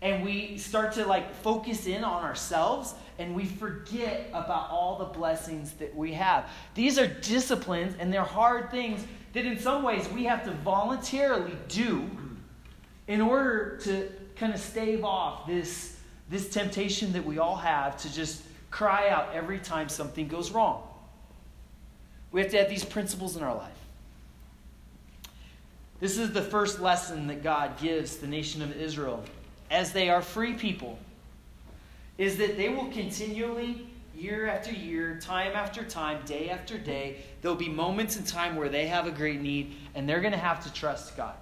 and 0.00 0.24
we 0.24 0.58
start 0.58 0.92
to 0.92 1.04
like 1.04 1.34
focus 1.36 1.86
in 1.86 2.04
on 2.04 2.24
ourselves 2.24 2.94
and 3.18 3.34
we 3.34 3.44
forget 3.44 4.28
about 4.30 4.70
all 4.70 4.98
the 4.98 5.04
blessings 5.04 5.72
that 5.72 5.94
we 5.94 6.12
have. 6.12 6.48
These 6.74 6.98
are 6.98 7.08
disciplines 7.08 7.96
and 7.98 8.12
they're 8.12 8.22
hard 8.22 8.70
things 8.70 9.04
that 9.32 9.44
in 9.44 9.58
some 9.58 9.82
ways 9.82 10.08
we 10.08 10.24
have 10.24 10.44
to 10.44 10.52
voluntarily 10.52 11.56
do 11.68 12.08
in 13.08 13.20
order 13.20 13.78
to 13.82 14.10
kind 14.36 14.54
of 14.54 14.60
stave 14.60 15.04
off 15.04 15.46
this, 15.46 15.96
this 16.30 16.48
temptation 16.48 17.12
that 17.12 17.24
we 17.24 17.38
all 17.38 17.56
have 17.56 17.96
to 17.98 18.12
just 18.12 18.42
cry 18.70 19.08
out 19.08 19.34
every 19.34 19.58
time 19.58 19.88
something 19.88 20.28
goes 20.28 20.52
wrong. 20.52 20.82
We 22.30 22.40
have 22.40 22.50
to 22.50 22.58
have 22.58 22.68
these 22.68 22.84
principles 22.84 23.36
in 23.36 23.42
our 23.42 23.54
life. 23.54 23.72
This 25.98 26.18
is 26.18 26.32
the 26.32 26.42
first 26.42 26.78
lesson 26.78 27.26
that 27.26 27.42
God 27.42 27.80
gives 27.80 28.18
the 28.18 28.28
nation 28.28 28.62
of 28.62 28.76
Israel 28.76 29.24
as 29.70 29.92
they 29.92 30.08
are 30.08 30.22
free 30.22 30.54
people 30.54 30.98
is 32.16 32.36
that 32.38 32.56
they 32.56 32.68
will 32.68 32.88
continually 32.90 33.86
year 34.16 34.48
after 34.48 34.72
year, 34.72 35.18
time 35.20 35.52
after 35.54 35.84
time, 35.84 36.18
day 36.26 36.50
after 36.50 36.76
day, 36.76 37.18
there'll 37.40 37.56
be 37.56 37.68
moments 37.68 38.16
in 38.16 38.24
time 38.24 38.56
where 38.56 38.68
they 38.68 38.88
have 38.88 39.06
a 39.06 39.10
great 39.10 39.40
need 39.40 39.76
and 39.94 40.08
they're 40.08 40.20
going 40.20 40.32
to 40.32 40.38
have 40.38 40.62
to 40.64 40.72
trust 40.72 41.16
God. 41.16 41.34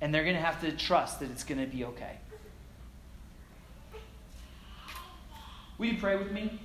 And 0.00 0.14
they're 0.14 0.22
going 0.22 0.36
to 0.36 0.42
have 0.42 0.60
to 0.60 0.72
trust 0.72 1.20
that 1.20 1.30
it's 1.30 1.44
going 1.44 1.60
to 1.60 1.66
be 1.66 1.84
okay. 1.84 2.18
Will 5.76 5.86
you 5.86 5.98
pray 5.98 6.16
with 6.16 6.30
me? 6.30 6.60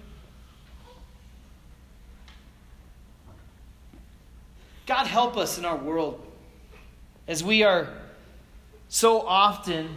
God, 4.85 5.07
help 5.07 5.35
us 5.35 5.57
in 5.57 5.65
our 5.65 5.75
world 5.75 6.23
as 7.27 7.43
we 7.43 7.63
are 7.63 7.87
so 8.87 9.21
often 9.21 9.89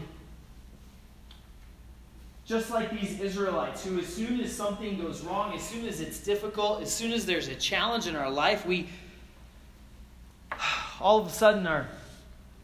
just 2.49 2.71
like 2.71 2.91
these 2.99 3.21
Israelites, 3.21 3.85
who, 3.85 3.99
as 3.99 4.07
soon 4.07 4.41
as 4.41 4.51
something 4.51 4.99
goes 4.99 5.21
wrong, 5.21 5.53
as 5.55 5.63
soon 5.63 5.85
as 5.87 6.01
it's 6.01 6.19
difficult, 6.19 6.81
as 6.81 6.91
soon 6.91 7.13
as 7.13 7.27
there's 7.27 7.47
a 7.49 7.55
challenge 7.55 8.07
in 8.07 8.17
our 8.17 8.31
life, 8.31 8.65
we 8.65 8.89
all 11.01 11.21
of 11.21 11.27
a 11.27 11.31
sudden 11.31 11.67
are 11.67 11.87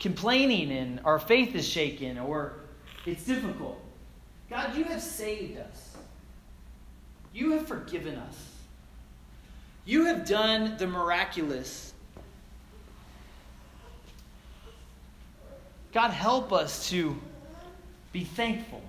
complaining 0.00 0.72
and 0.72 1.00
our 1.04 1.18
faith 1.18 1.54
is 1.54 1.68
shaken 1.68 2.18
or 2.18 2.54
it's 3.04 3.24
difficult. 3.24 3.78
God, 4.48 4.74
you 4.74 4.84
have 4.84 5.02
saved 5.02 5.58
us. 5.58 5.94
You 7.34 7.52
have 7.52 7.68
forgiven 7.68 8.16
us. 8.16 8.50
You 9.84 10.06
have 10.06 10.26
done 10.26 10.78
the 10.78 10.86
miraculous. 10.86 11.92
God, 15.92 16.10
help 16.10 16.54
us 16.54 16.88
to 16.88 17.20
be 18.12 18.24
thankful. 18.24 18.80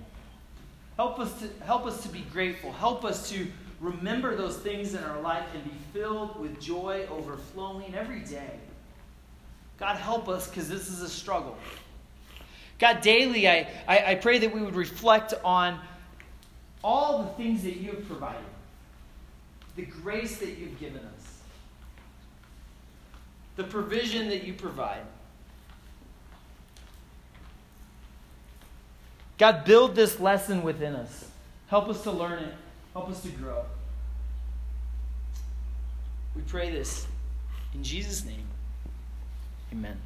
Help 0.96 1.18
us 1.18 1.32
to 1.40 1.48
help 1.64 1.86
us 1.86 2.02
to 2.02 2.08
be 2.08 2.20
grateful. 2.32 2.72
Help 2.72 3.04
us 3.04 3.28
to 3.30 3.46
remember 3.80 4.34
those 4.34 4.56
things 4.56 4.94
in 4.94 5.04
our 5.04 5.20
life 5.20 5.44
and 5.54 5.62
be 5.64 5.76
filled 5.92 6.40
with 6.40 6.58
joy 6.60 7.06
overflowing 7.10 7.94
every 7.94 8.20
day. 8.20 8.52
God, 9.78 9.96
help 9.96 10.28
us 10.28 10.48
because 10.48 10.68
this 10.68 10.88
is 10.88 11.02
a 11.02 11.08
struggle. 11.08 11.56
God, 12.78 13.02
daily, 13.02 13.48
I, 13.48 13.68
I, 13.86 14.04
I 14.12 14.14
pray 14.14 14.38
that 14.38 14.54
we 14.54 14.62
would 14.62 14.74
reflect 14.74 15.34
on 15.44 15.78
all 16.82 17.22
the 17.22 17.28
things 17.42 17.62
that 17.62 17.76
you 17.76 17.90
have 17.90 18.06
provided, 18.06 18.44
the 19.76 19.82
grace 19.82 20.38
that 20.38 20.58
you've 20.58 20.78
given 20.78 21.00
us, 21.00 21.38
the 23.56 23.64
provision 23.64 24.28
that 24.28 24.44
you 24.44 24.54
provide. 24.54 25.02
God, 29.38 29.64
build 29.64 29.94
this 29.94 30.18
lesson 30.18 30.62
within 30.62 30.94
us. 30.94 31.28
Help 31.68 31.88
us 31.88 32.02
to 32.04 32.10
learn 32.10 32.42
it. 32.42 32.54
Help 32.92 33.10
us 33.10 33.22
to 33.22 33.28
grow. 33.28 33.64
We 36.34 36.42
pray 36.42 36.70
this 36.70 37.06
in 37.74 37.82
Jesus' 37.82 38.24
name. 38.24 38.46
Amen. 39.72 39.98